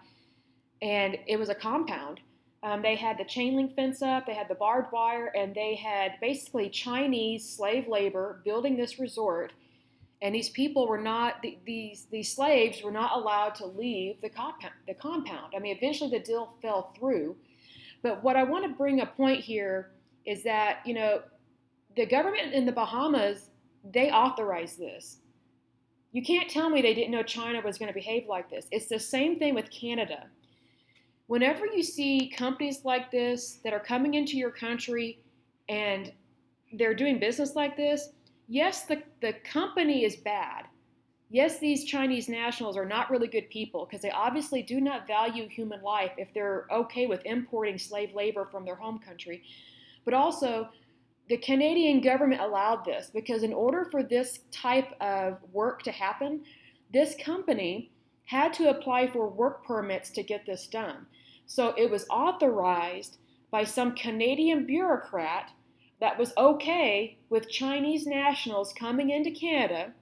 and 0.82 1.18
it 1.26 1.38
was 1.38 1.48
a 1.48 1.54
compound 1.54 2.20
Um, 2.62 2.82
they 2.82 2.96
had 2.96 3.18
the 3.18 3.24
chain 3.24 3.54
link 3.54 3.74
fence 3.76 4.02
up, 4.02 4.26
they 4.26 4.34
had 4.34 4.48
the 4.48 4.56
barbed 4.56 4.90
wire, 4.92 5.26
and 5.36 5.54
they 5.54 5.76
had 5.76 6.12
basically 6.20 6.68
Chinese 6.70 7.48
slave 7.48 7.86
labor 7.86 8.40
building 8.44 8.76
this 8.76 8.98
resort. 8.98 9.52
And 10.22 10.34
these 10.34 10.50
people 10.50 10.88
were 10.88 11.00
not 11.00 11.44
these 11.64 12.06
these 12.10 12.32
slaves 12.34 12.82
were 12.82 12.90
not 12.90 13.12
allowed 13.14 13.54
to 13.56 13.66
leave 13.66 14.20
the 14.20 14.28
compound. 14.28 14.74
The 14.88 14.94
compound. 14.94 15.52
I 15.56 15.60
mean, 15.60 15.76
eventually 15.76 16.10
the 16.10 16.18
deal 16.24 16.56
fell 16.60 16.92
through. 16.98 17.36
But 18.02 18.24
what 18.24 18.36
I 18.36 18.42
want 18.42 18.64
to 18.64 18.76
bring 18.76 19.00
a 19.00 19.06
point 19.06 19.40
here 19.40 19.92
is 20.26 20.42
that 20.44 20.80
you 20.84 20.94
know 20.94 21.22
the 21.96 22.06
government 22.06 22.52
in 22.54 22.66
the 22.66 22.72
Bahamas 22.72 23.50
they 23.84 24.10
authorized 24.10 24.78
this. 24.78 25.18
You 26.12 26.22
can't 26.22 26.50
tell 26.50 26.68
me 26.70 26.82
they 26.82 26.94
didn't 26.94 27.12
know 27.12 27.22
China 27.22 27.60
was 27.60 27.78
going 27.78 27.88
to 27.88 27.94
behave 27.94 28.26
like 28.28 28.50
this. 28.50 28.66
It's 28.72 28.88
the 28.88 28.98
same 28.98 29.38
thing 29.38 29.54
with 29.54 29.70
Canada. 29.70 30.26
Whenever 31.28 31.66
you 31.66 31.82
see 31.82 32.32
companies 32.34 32.84
like 32.84 33.10
this 33.10 33.60
that 33.62 33.74
are 33.74 33.80
coming 33.80 34.14
into 34.14 34.36
your 34.36 34.50
country 34.50 35.20
and 35.68 36.10
they're 36.72 36.94
doing 36.94 37.18
business 37.18 37.54
like 37.54 37.76
this, 37.76 38.08
yes, 38.48 38.86
the, 38.86 39.02
the 39.20 39.34
company 39.44 40.04
is 40.04 40.16
bad. 40.16 40.64
Yes, 41.30 41.58
these 41.58 41.84
Chinese 41.84 42.30
nationals 42.30 42.78
are 42.78 42.86
not 42.86 43.10
really 43.10 43.28
good 43.28 43.50
people 43.50 43.84
because 43.84 44.00
they 44.00 44.10
obviously 44.10 44.62
do 44.62 44.80
not 44.80 45.06
value 45.06 45.46
human 45.46 45.82
life 45.82 46.12
if 46.16 46.32
they're 46.32 46.66
okay 46.72 47.06
with 47.06 47.20
importing 47.26 47.76
slave 47.76 48.14
labor 48.14 48.46
from 48.46 48.64
their 48.64 48.76
home 48.76 48.98
country. 48.98 49.42
But 50.06 50.14
also, 50.14 50.70
the 51.28 51.36
Canadian 51.36 52.00
government 52.00 52.40
allowed 52.40 52.86
this 52.86 53.10
because, 53.12 53.42
in 53.42 53.52
order 53.52 53.86
for 53.90 54.02
this 54.02 54.40
type 54.50 54.94
of 55.02 55.36
work 55.52 55.82
to 55.82 55.92
happen, 55.92 56.42
this 56.90 57.14
company 57.22 57.92
had 58.28 58.52
to 58.52 58.68
apply 58.68 59.06
for 59.06 59.26
work 59.26 59.64
permits 59.64 60.10
to 60.10 60.22
get 60.22 60.44
this 60.44 60.66
done. 60.66 61.06
So 61.46 61.72
it 61.78 61.90
was 61.90 62.06
authorized 62.10 63.16
by 63.50 63.64
some 63.64 63.94
Canadian 63.94 64.66
bureaucrat 64.66 65.50
that 65.98 66.18
was 66.18 66.34
okay 66.36 67.16
with 67.30 67.48
Chinese 67.48 68.06
nationals 68.06 68.74
coming 68.78 69.08
into 69.08 69.30
Canada, 69.30 69.94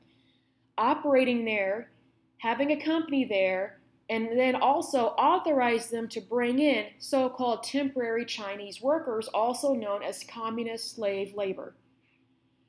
operating 0.77 1.45
there, 1.45 1.93
having 2.39 2.73
a 2.73 2.85
company 2.85 3.25
there, 3.25 3.79
and 4.11 4.37
then 4.37 4.57
also 4.57 5.07
authorized 5.19 5.93
them 5.93 6.09
to 6.09 6.21
bring 6.21 6.59
in 6.59 6.87
so 6.99 7.29
called 7.29 7.63
temporary 7.63 8.25
Chinese 8.25 8.83
workers, 8.83 9.29
also 9.29 9.73
known 9.73 10.03
as 10.03 10.25
communist 10.25 10.97
slave 10.97 11.33
labor. 11.37 11.77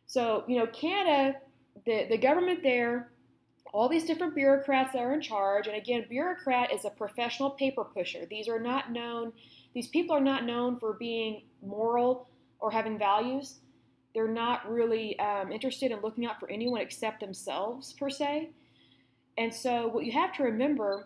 So, 0.06 0.44
you 0.48 0.60
know, 0.60 0.68
Canada, 0.68 1.40
the, 1.88 2.06
the 2.12 2.18
government 2.20 2.62
there, 2.62 3.12
all 3.78 3.88
these 3.88 4.06
different 4.06 4.34
bureaucrats 4.34 4.92
that 4.94 5.04
are 5.04 5.14
in 5.14 5.22
charge, 5.22 5.68
and 5.68 5.78
again, 5.78 6.04
bureaucrat 6.10 6.74
is 6.74 6.84
a 6.84 6.90
professional 6.90 7.52
paper 7.52 7.84
pusher. 7.84 8.26
These 8.28 8.48
are 8.48 8.60
not 8.60 8.92
known, 8.92 9.32
these 9.76 9.88
people 9.88 10.16
are 10.16 10.22
not 10.22 10.46
known 10.46 10.80
for 10.80 10.94
being 10.94 11.44
moral 11.62 12.28
or 12.60 12.72
having 12.72 12.98
values. 12.98 13.60
They're 14.16 14.28
not 14.28 14.68
really 14.68 15.18
um, 15.20 15.52
interested 15.52 15.92
in 15.92 16.02
looking 16.02 16.26
out 16.26 16.40
for 16.40 16.50
anyone 16.50 16.82
except 16.82 17.20
themselves, 17.20 17.94
per 17.94 18.10
se. 18.10 18.50
And 19.38 19.54
so, 19.54 19.88
what 19.90 20.06
you 20.06 20.12
have 20.12 20.34
to 20.38 20.44
remember 20.44 21.06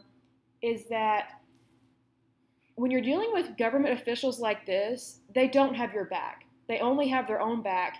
is 0.61 0.85
that 0.85 1.41
when 2.75 2.89
you're 2.89 3.01
dealing 3.01 3.33
with 3.33 3.57
government 3.57 3.99
officials 3.99 4.39
like 4.39 4.65
this, 4.65 5.19
they 5.35 5.49
don't 5.49 5.73
have 5.73 5.91
your 5.93 6.05
back. 6.05 6.45
They 6.69 6.79
only 6.79 7.09
have 7.09 7.27
their 7.27 7.41
own 7.41 7.61
back, 7.61 7.97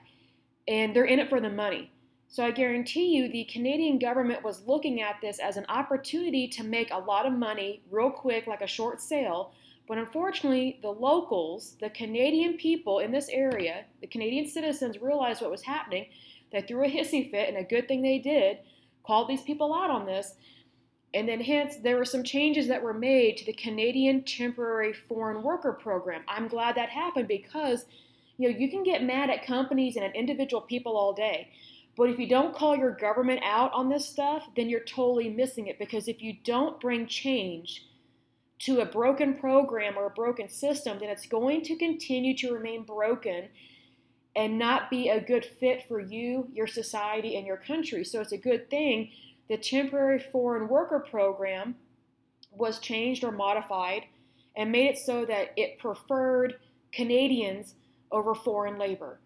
and 0.69 0.95
they're 0.95 1.03
in 1.03 1.19
it 1.19 1.27
for 1.27 1.41
the 1.41 1.49
money. 1.49 1.90
So 2.31 2.45
I 2.45 2.51
guarantee 2.51 3.07
you 3.07 3.27
the 3.27 3.43
Canadian 3.43 3.99
government 3.99 4.41
was 4.41 4.65
looking 4.65 5.01
at 5.01 5.19
this 5.21 5.37
as 5.37 5.57
an 5.57 5.65
opportunity 5.67 6.47
to 6.47 6.63
make 6.63 6.89
a 6.89 6.97
lot 6.97 7.25
of 7.25 7.33
money 7.33 7.81
real 7.91 8.09
quick, 8.09 8.47
like 8.47 8.61
a 8.61 8.67
short 8.67 9.01
sale. 9.01 9.51
But 9.85 9.97
unfortunately, 9.97 10.79
the 10.81 10.93
locals, 10.93 11.75
the 11.81 11.89
Canadian 11.89 12.53
people 12.53 12.99
in 12.99 13.11
this 13.11 13.27
area, 13.27 13.83
the 13.99 14.07
Canadian 14.07 14.47
citizens 14.47 15.01
realized 15.01 15.41
what 15.41 15.51
was 15.51 15.63
happening. 15.63 16.05
They 16.53 16.61
threw 16.61 16.85
a 16.85 16.89
hissy 16.89 17.29
fit, 17.29 17.49
and 17.49 17.57
a 17.57 17.67
good 17.67 17.89
thing 17.89 18.01
they 18.01 18.19
did, 18.19 18.59
called 19.05 19.27
these 19.27 19.41
people 19.41 19.73
out 19.73 19.89
on 19.89 20.05
this. 20.05 20.35
And 21.13 21.27
then, 21.27 21.41
hence, 21.41 21.75
there 21.83 21.97
were 21.97 22.05
some 22.05 22.23
changes 22.23 22.69
that 22.69 22.81
were 22.81 22.93
made 22.93 23.35
to 23.37 23.45
the 23.45 23.51
Canadian 23.51 24.23
Temporary 24.23 24.93
Foreign 24.93 25.43
Worker 25.43 25.73
Program. 25.73 26.21
I'm 26.29 26.47
glad 26.47 26.75
that 26.75 26.87
happened 26.87 27.27
because, 27.27 27.83
you 28.37 28.49
know, 28.49 28.57
you 28.57 28.69
can 28.69 28.83
get 28.83 29.03
mad 29.03 29.29
at 29.29 29.45
companies 29.45 29.97
and 29.97 30.05
at 30.05 30.15
individual 30.15 30.61
people 30.61 30.95
all 30.95 31.11
day. 31.11 31.49
But 31.97 32.09
if 32.09 32.19
you 32.19 32.27
don't 32.27 32.55
call 32.55 32.75
your 32.75 32.91
government 32.91 33.41
out 33.43 33.71
on 33.73 33.89
this 33.89 34.07
stuff, 34.07 34.47
then 34.55 34.69
you're 34.69 34.79
totally 34.79 35.29
missing 35.29 35.67
it 35.67 35.77
because 35.77 36.07
if 36.07 36.21
you 36.21 36.35
don't 36.43 36.79
bring 36.79 37.05
change 37.05 37.85
to 38.59 38.79
a 38.79 38.85
broken 38.85 39.35
program 39.35 39.97
or 39.97 40.05
a 40.05 40.11
broken 40.11 40.47
system, 40.47 40.99
then 40.99 41.09
it's 41.09 41.25
going 41.25 41.63
to 41.63 41.75
continue 41.75 42.35
to 42.37 42.53
remain 42.53 42.83
broken 42.83 43.49
and 44.35 44.57
not 44.57 44.89
be 44.89 45.09
a 45.09 45.19
good 45.19 45.45
fit 45.59 45.83
for 45.87 45.99
you, 45.99 46.47
your 46.53 46.67
society, 46.67 47.35
and 47.35 47.45
your 47.45 47.57
country. 47.57 48.03
So 48.03 48.21
it's 48.21 48.31
a 48.31 48.37
good 48.37 48.69
thing 48.69 49.11
the 49.49 49.57
temporary 49.57 50.19
foreign 50.31 50.69
worker 50.69 50.99
program 50.99 51.75
was 52.51 52.79
changed 52.79 53.23
or 53.23 53.31
modified 53.31 54.03
and 54.55 54.71
made 54.71 54.87
it 54.87 54.97
so 54.97 55.25
that 55.25 55.51
it 55.57 55.77
preferred 55.77 56.55
Canadians 56.93 57.73
over 58.11 58.33
foreign 58.33 58.77
labor. 58.77 59.19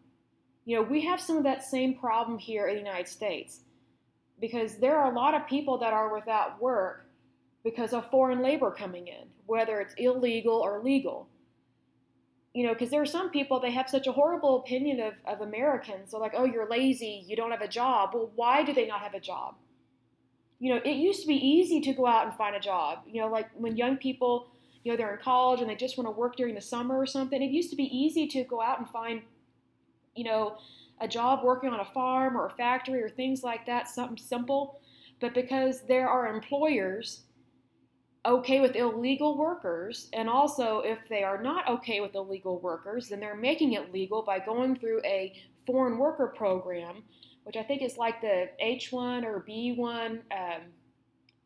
You 0.65 0.77
know, 0.77 0.81
we 0.81 1.01
have 1.05 1.21
some 1.21 1.37
of 1.37 1.43
that 1.43 1.63
same 1.63 1.95
problem 1.95 2.37
here 2.37 2.67
in 2.67 2.75
the 2.75 2.81
United 2.81 3.07
States 3.07 3.61
because 4.41 4.77
there 4.77 4.97
are 4.97 5.11
a 5.11 5.15
lot 5.15 5.33
of 5.33 5.47
people 5.47 5.77
that 5.77 5.93
are 5.93 6.13
without 6.13 6.61
work 6.61 7.07
because 7.63 7.93
of 7.93 8.09
foreign 8.09 8.41
labor 8.41 8.71
coming 8.71 9.07
in, 9.07 9.27
whether 9.45 9.79
it's 9.79 9.93
illegal 9.97 10.55
or 10.55 10.81
legal. 10.83 11.27
You 12.53 12.65
know, 12.65 12.73
because 12.73 12.89
there 12.89 13.01
are 13.01 13.05
some 13.05 13.29
people, 13.29 13.59
they 13.59 13.71
have 13.71 13.89
such 13.89 14.07
a 14.07 14.11
horrible 14.11 14.57
opinion 14.57 14.99
of, 15.01 15.13
of 15.25 15.41
Americans. 15.41 16.11
They're 16.11 16.19
like, 16.19 16.33
oh, 16.35 16.45
you're 16.45 16.69
lazy, 16.69 17.23
you 17.27 17.35
don't 17.35 17.51
have 17.51 17.61
a 17.61 17.67
job. 17.67 18.11
Well, 18.13 18.31
why 18.35 18.63
do 18.63 18.73
they 18.73 18.87
not 18.87 19.01
have 19.01 19.13
a 19.13 19.19
job? 19.19 19.55
you 20.59 20.73
know, 20.73 20.81
it 20.83 20.95
used 20.95 21.21
to 21.21 21.27
be 21.27 21.35
easy 21.35 21.81
to 21.81 21.93
go 21.93 22.07
out 22.07 22.27
and 22.27 22.35
find 22.35 22.55
a 22.55 22.59
job. 22.59 22.99
You 23.05 23.21
know, 23.21 23.27
like 23.27 23.49
when 23.55 23.75
young 23.75 23.97
people, 23.97 24.47
you 24.83 24.91
know, 24.91 24.97
they're 24.97 25.13
in 25.13 25.21
college 25.21 25.61
and 25.61 25.69
they 25.69 25.75
just 25.75 25.97
want 25.97 26.07
to 26.07 26.11
work 26.11 26.35
during 26.35 26.55
the 26.55 26.61
summer 26.61 26.97
or 26.97 27.05
something. 27.05 27.41
It 27.41 27.51
used 27.51 27.69
to 27.71 27.75
be 27.75 27.83
easy 27.83 28.27
to 28.27 28.43
go 28.43 28.61
out 28.61 28.79
and 28.79 28.89
find, 28.89 29.21
you 30.15 30.23
know, 30.23 30.57
a 31.01 31.07
job 31.07 31.43
working 31.43 31.71
on 31.71 31.79
a 31.79 31.85
farm 31.85 32.37
or 32.37 32.47
a 32.47 32.51
factory 32.51 33.01
or 33.01 33.09
things 33.09 33.43
like 33.43 33.65
that, 33.65 33.89
something 33.89 34.17
simple. 34.17 34.79
But 35.19 35.33
because 35.33 35.85
there 35.85 36.09
are 36.09 36.27
employers 36.27 37.21
okay 38.25 38.59
with 38.59 38.75
illegal 38.75 39.37
workers, 39.37 40.09
and 40.13 40.29
also 40.29 40.79
if 40.79 40.99
they 41.09 41.23
are 41.23 41.41
not 41.41 41.69
okay 41.69 42.01
with 42.01 42.15
illegal 42.15 42.59
workers, 42.59 43.09
then 43.09 43.19
they're 43.19 43.35
making 43.35 43.73
it 43.73 43.93
legal 43.93 44.23
by 44.23 44.39
going 44.39 44.75
through 44.75 45.01
a 45.03 45.33
foreign 45.65 45.97
worker 45.97 46.33
program 46.35 47.03
which 47.45 47.55
I 47.55 47.63
think 47.63 47.83
is 47.83 47.95
like 47.95 48.21
the 48.21 48.49
H1 48.61 49.23
or 49.23 49.45
B1 49.47 50.21
um, 50.31 50.61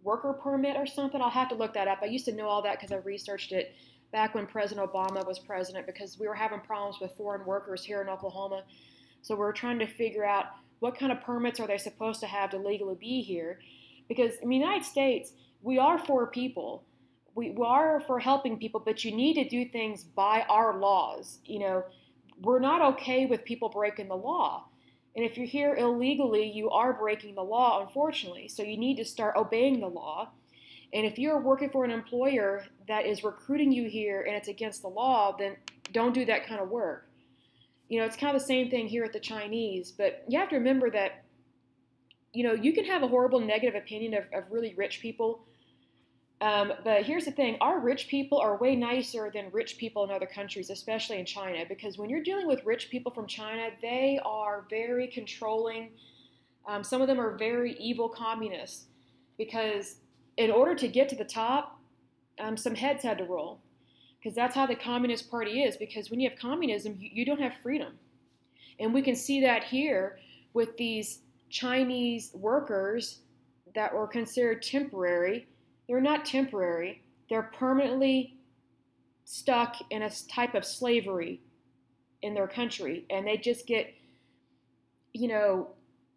worker 0.01 0.31
permit 0.31 0.77
or 0.77 0.85
something. 0.85 1.21
I'll 1.21 1.29
have 1.29 1.49
to 1.49 1.55
look 1.55 1.73
that 1.73 1.89
up. 1.89 1.99
I 2.01 2.05
used 2.05 2.23
to 2.25 2.31
know 2.31 2.47
all 2.47 2.61
that 2.61 2.79
because 2.79 2.93
I 2.93 2.97
researched 3.03 3.51
it 3.51 3.75
back 4.11 4.33
when 4.33 4.47
President 4.47 4.91
Obama 4.91 5.25
was 5.25 5.39
president 5.39 5.85
because 5.85 6.17
we 6.19 6.27
were 6.27 6.35
having 6.35 6.59
problems 6.59 6.97
with 6.99 7.11
foreign 7.15 7.45
workers 7.45 7.83
here 7.83 8.01
in 8.01 8.09
Oklahoma. 8.09 8.63
So 9.21 9.35
we 9.35 9.43
are 9.43 9.53
trying 9.53 9.79
to 9.79 9.87
figure 9.87 10.25
out 10.25 10.45
what 10.79 10.97
kind 10.97 11.11
of 11.11 11.21
permits 11.21 11.59
are 11.59 11.67
they 11.67 11.77
supposed 11.77 12.19
to 12.21 12.27
have 12.27 12.49
to 12.51 12.57
legally 12.57 12.95
be 12.99 13.21
here. 13.21 13.59
Because 14.07 14.35
in 14.41 14.49
the 14.49 14.55
United 14.55 14.85
States, 14.85 15.33
we 15.61 15.77
are 15.77 15.99
for 15.99 16.27
people. 16.27 16.85
We, 17.35 17.51
we 17.51 17.65
are 17.65 18.01
for 18.07 18.19
helping 18.19 18.57
people, 18.57 18.81
but 18.83 19.03
you 19.03 19.15
need 19.15 19.35
to 19.35 19.47
do 19.47 19.69
things 19.69 20.03
by 20.03 20.45
our 20.49 20.79
laws. 20.79 21.39
You 21.45 21.59
know, 21.59 21.83
we're 22.41 22.59
not 22.59 22.81
okay 22.93 23.25
with 23.25 23.43
people 23.43 23.69
breaking 23.69 24.07
the 24.07 24.15
law. 24.15 24.65
And 25.15 25.25
if 25.25 25.37
you're 25.37 25.45
here 25.45 25.75
illegally, 25.75 26.49
you 26.49 26.69
are 26.69 26.93
breaking 26.93 27.35
the 27.35 27.43
law, 27.43 27.85
unfortunately. 27.85 28.47
So 28.47 28.63
you 28.63 28.77
need 28.77 28.97
to 28.97 29.05
start 29.05 29.35
obeying 29.35 29.79
the 29.79 29.87
law. 29.87 30.31
And 30.93 31.05
if 31.05 31.19
you're 31.19 31.39
working 31.39 31.69
for 31.69 31.85
an 31.85 31.91
employer 31.91 32.65
that 32.87 33.05
is 33.05 33.23
recruiting 33.23 33.71
you 33.71 33.87
here 33.89 34.23
and 34.23 34.35
it's 34.35 34.47
against 34.47 34.81
the 34.81 34.87
law, 34.87 35.35
then 35.37 35.55
don't 35.91 36.13
do 36.13 36.25
that 36.25 36.45
kind 36.45 36.61
of 36.61 36.69
work. 36.69 37.09
You 37.87 37.99
know, 37.99 38.05
it's 38.05 38.15
kind 38.15 38.35
of 38.35 38.41
the 38.41 38.47
same 38.47 38.69
thing 38.69 38.87
here 38.87 39.03
at 39.03 39.13
the 39.13 39.19
Chinese, 39.19 39.91
but 39.91 40.23
you 40.27 40.39
have 40.39 40.49
to 40.49 40.55
remember 40.55 40.89
that, 40.91 41.23
you 42.33 42.43
know, 42.43 42.53
you 42.53 42.73
can 42.73 42.85
have 42.85 43.03
a 43.03 43.07
horrible 43.07 43.39
negative 43.39 43.75
opinion 43.75 44.13
of, 44.13 44.25
of 44.33 44.51
really 44.51 44.73
rich 44.75 44.99
people 45.01 45.45
um, 46.41 46.71
but 46.85 47.03
here's 47.03 47.25
the 47.25 47.31
thing 47.31 47.57
our 47.59 47.79
rich 47.79 48.07
people 48.07 48.37
are 48.39 48.57
way 48.57 48.75
nicer 48.75 49.29
than 49.33 49.49
rich 49.51 49.77
people 49.77 50.05
in 50.05 50.11
other 50.11 50.25
countries, 50.25 50.69
especially 50.69 51.19
in 51.19 51.25
China, 51.25 51.65
because 51.67 51.97
when 51.97 52.09
you're 52.09 52.23
dealing 52.23 52.47
with 52.47 52.65
rich 52.65 52.89
people 52.89 53.11
from 53.11 53.27
China, 53.27 53.69
they 53.81 54.19
are 54.23 54.65
very 54.69 55.07
controlling. 55.07 55.89
Um, 56.65 56.83
some 56.83 57.01
of 57.01 57.07
them 57.07 57.19
are 57.19 57.37
very 57.37 57.73
evil 57.73 58.07
communists 58.07 58.85
because 59.37 59.97
in 60.39 60.49
order 60.49 60.73
to 60.73 60.87
get 60.87 61.07
to 61.09 61.15
the 61.15 61.23
top, 61.23 61.79
um, 62.39 62.57
some 62.57 62.73
heads 62.73 63.03
had 63.03 63.19
to 63.19 63.25
roll. 63.25 63.59
Because 64.17 64.35
that's 64.35 64.55
how 64.55 64.65
the 64.65 64.75
Communist 64.75 65.29
Party 65.29 65.61
is. 65.61 65.77
Because 65.77 66.09
when 66.09 66.19
you 66.19 66.27
have 66.27 66.39
communism, 66.39 66.97
you, 66.99 67.09
you 67.13 67.25
don't 67.25 67.39
have 67.39 67.53
freedom. 67.61 67.93
And 68.79 68.93
we 68.93 69.03
can 69.03 69.15
see 69.15 69.41
that 69.41 69.63
here 69.65 70.17
with 70.53 70.75
these 70.77 71.19
Chinese 71.49 72.31
workers 72.33 73.19
that 73.75 73.93
were 73.93 74.07
considered 74.07 74.63
temporary 74.63 75.47
they're 75.89 75.99
not 75.99 76.23
temporary, 76.23 77.01
they're 77.29 77.51
permanently 77.57 78.37
stuck 79.25 79.75
in 79.89 80.03
a 80.03 80.11
type 80.31 80.53
of 80.53 80.63
slavery 80.63 81.41
in 82.21 82.35
their 82.35 82.47
country 82.47 83.05
and 83.09 83.25
they 83.25 83.37
just 83.37 83.65
get, 83.65 83.91
you 85.13 85.27
know, 85.27 85.69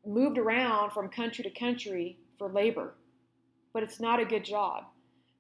moved 0.04 0.37
around 0.37 0.90
from 0.90 1.08
country 1.08 1.42
to 1.42 1.50
country 1.50 2.18
for 2.38 2.50
labor. 2.50 2.92
But 3.72 3.82
it's 3.82 4.00
not 4.00 4.20
a 4.20 4.24
good 4.24 4.44
job. 4.44 4.85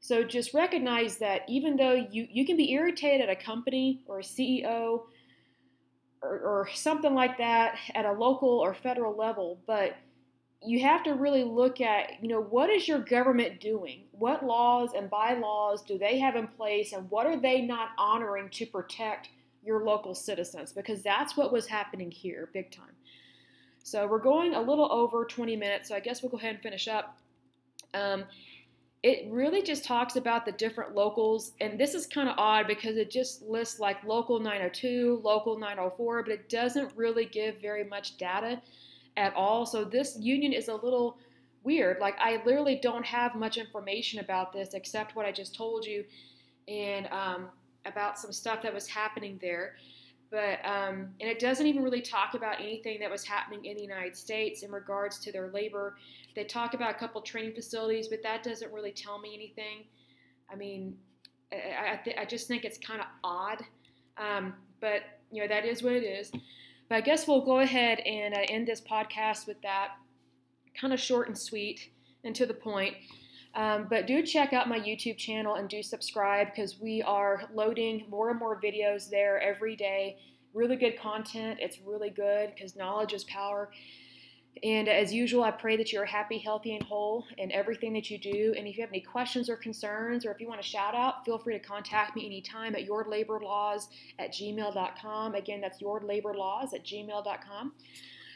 So 0.00 0.24
just 0.24 0.52
recognize 0.52 1.18
that 1.18 1.42
even 1.48 1.76
though 1.76 1.94
you, 1.94 2.26
you 2.28 2.44
can 2.44 2.56
be 2.56 2.72
irritated 2.72 3.20
at 3.20 3.30
a 3.30 3.40
company 3.40 4.02
or 4.06 4.18
a 4.18 4.22
CEO 4.22 5.02
or, 6.22 6.38
or 6.40 6.68
something 6.74 7.14
like 7.14 7.38
that 7.38 7.76
at 7.94 8.04
a 8.04 8.12
local 8.12 8.48
or 8.48 8.74
federal 8.74 9.16
level, 9.16 9.60
but 9.66 9.94
you 10.64 10.80
have 10.80 11.02
to 11.04 11.14
really 11.14 11.44
look 11.44 11.80
at, 11.80 12.22
you 12.22 12.28
know, 12.28 12.40
what 12.40 12.70
is 12.70 12.86
your 12.86 13.00
government 13.00 13.60
doing? 13.60 14.04
What 14.12 14.44
laws 14.44 14.90
and 14.96 15.10
bylaws 15.10 15.82
do 15.82 15.98
they 15.98 16.18
have 16.18 16.36
in 16.36 16.46
place 16.46 16.92
and 16.92 17.10
what 17.10 17.26
are 17.26 17.36
they 17.36 17.60
not 17.60 17.90
honoring 17.98 18.48
to 18.50 18.66
protect 18.66 19.28
your 19.64 19.84
local 19.84 20.14
citizens? 20.14 20.72
Because 20.72 21.02
that's 21.02 21.36
what 21.36 21.52
was 21.52 21.66
happening 21.66 22.10
here, 22.10 22.48
big 22.52 22.70
time. 22.70 22.94
So 23.84 24.06
we're 24.06 24.18
going 24.18 24.54
a 24.54 24.60
little 24.60 24.90
over 24.92 25.24
20 25.24 25.56
minutes, 25.56 25.88
so 25.88 25.96
I 25.96 26.00
guess 26.00 26.22
we'll 26.22 26.30
go 26.30 26.38
ahead 26.38 26.54
and 26.54 26.62
finish 26.62 26.86
up. 26.86 27.18
Um, 27.94 28.24
it 29.02 29.26
really 29.30 29.62
just 29.62 29.84
talks 29.84 30.14
about 30.14 30.46
the 30.46 30.52
different 30.52 30.94
locals, 30.94 31.52
and 31.60 31.78
this 31.78 31.94
is 31.94 32.06
kind 32.06 32.28
of 32.28 32.36
odd 32.38 32.68
because 32.68 32.96
it 32.96 33.10
just 33.10 33.42
lists 33.42 33.80
like 33.80 34.04
local 34.04 34.38
902, 34.38 35.20
local 35.24 35.58
904, 35.58 36.22
but 36.22 36.32
it 36.32 36.48
doesn't 36.48 36.92
really 36.94 37.24
give 37.24 37.60
very 37.60 37.82
much 37.82 38.16
data 38.16 38.62
at 39.16 39.34
all. 39.34 39.66
So 39.66 39.84
this 39.84 40.16
union 40.20 40.52
is 40.52 40.68
a 40.68 40.74
little 40.74 41.18
weird. 41.64 41.98
Like 42.00 42.16
I 42.20 42.40
literally 42.44 42.78
don't 42.80 43.04
have 43.04 43.34
much 43.34 43.56
information 43.56 44.20
about 44.20 44.52
this 44.52 44.72
except 44.72 45.16
what 45.16 45.26
I 45.26 45.32
just 45.32 45.54
told 45.54 45.84
you, 45.84 46.04
and 46.68 47.08
um, 47.08 47.48
about 47.86 48.18
some 48.18 48.32
stuff 48.32 48.62
that 48.62 48.72
was 48.72 48.86
happening 48.86 49.36
there. 49.42 49.74
But 50.32 50.64
um, 50.64 51.10
and 51.20 51.30
it 51.30 51.38
doesn't 51.38 51.66
even 51.66 51.82
really 51.82 52.00
talk 52.00 52.32
about 52.32 52.58
anything 52.58 52.98
that 53.00 53.10
was 53.10 53.22
happening 53.22 53.66
in 53.66 53.76
the 53.76 53.82
United 53.82 54.16
States 54.16 54.62
in 54.62 54.72
regards 54.72 55.18
to 55.20 55.30
their 55.30 55.50
labor. 55.50 55.96
They 56.34 56.44
talk 56.44 56.72
about 56.72 56.90
a 56.90 56.94
couple 56.94 57.20
training 57.20 57.52
facilities, 57.52 58.08
but 58.08 58.22
that 58.22 58.42
doesn't 58.42 58.72
really 58.72 58.92
tell 58.92 59.18
me 59.18 59.34
anything. 59.34 59.84
I 60.50 60.56
mean, 60.56 60.96
I, 61.52 61.92
I, 61.92 62.00
th- 62.02 62.16
I 62.18 62.24
just 62.24 62.48
think 62.48 62.64
it's 62.64 62.78
kind 62.78 63.02
of 63.02 63.06
odd. 63.22 63.62
Um, 64.16 64.54
but 64.80 65.02
you 65.30 65.42
know 65.42 65.48
that 65.48 65.66
is 65.66 65.82
what 65.82 65.92
it 65.92 66.02
is. 66.02 66.32
But 66.88 66.96
I 66.96 67.00
guess 67.02 67.28
we'll 67.28 67.44
go 67.44 67.58
ahead 67.58 68.00
and 68.00 68.32
uh, 68.32 68.38
end 68.48 68.66
this 68.66 68.80
podcast 68.80 69.46
with 69.46 69.60
that. 69.60 69.92
Kind 70.74 70.94
of 70.94 71.00
short 71.00 71.28
and 71.28 71.36
sweet 71.36 71.90
and 72.24 72.34
to 72.34 72.46
the 72.46 72.54
point. 72.54 72.94
Um, 73.54 73.86
but 73.88 74.06
do 74.06 74.22
check 74.22 74.52
out 74.52 74.68
my 74.68 74.80
YouTube 74.80 75.18
channel 75.18 75.56
and 75.56 75.68
do 75.68 75.82
subscribe 75.82 76.48
because 76.48 76.78
we 76.80 77.02
are 77.02 77.44
loading 77.54 78.06
more 78.08 78.30
and 78.30 78.38
more 78.38 78.60
videos 78.60 79.10
there 79.10 79.40
every 79.40 79.76
day. 79.76 80.16
Really 80.54 80.76
good 80.76 80.98
content. 80.98 81.58
It's 81.60 81.78
really 81.84 82.10
good 82.10 82.52
because 82.54 82.76
knowledge 82.76 83.12
is 83.12 83.24
power. 83.24 83.70
And 84.62 84.88
as 84.88 85.12
usual, 85.12 85.42
I 85.42 85.50
pray 85.50 85.76
that 85.76 85.92
you're 85.92 86.04
happy, 86.04 86.38
healthy, 86.38 86.74
and 86.74 86.82
whole 86.84 87.24
in 87.38 87.50
everything 87.52 87.94
that 87.94 88.10
you 88.10 88.18
do. 88.18 88.54
And 88.56 88.66
if 88.68 88.76
you 88.76 88.82
have 88.82 88.90
any 88.90 89.00
questions 89.00 89.48
or 89.48 89.56
concerns, 89.56 90.26
or 90.26 90.30
if 90.30 90.40
you 90.40 90.48
want 90.48 90.60
to 90.60 90.66
shout 90.66 90.94
out, 90.94 91.24
feel 91.24 91.38
free 91.38 91.54
to 91.54 91.58
contact 91.58 92.14
me 92.14 92.26
anytime 92.26 92.74
at 92.74 92.86
yourlaborlaws 92.86 93.88
at 94.18 94.32
gmail.com. 94.32 95.34
Again, 95.34 95.60
that's 95.60 95.82
yourlaborlaws 95.82 96.74
at 96.74 96.84
gmail.com. 96.84 97.72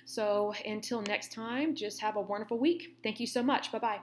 So 0.07 0.55
until 0.65 1.03
next 1.03 1.33
time, 1.33 1.75
just 1.75 2.01
have 2.01 2.17
a 2.17 2.21
wonderful 2.21 2.59
week. 2.59 2.97
Thank 3.03 3.21
you 3.21 3.27
so 3.27 3.43
much. 3.43 3.71
Bye 3.71 3.79
bye. 3.79 4.01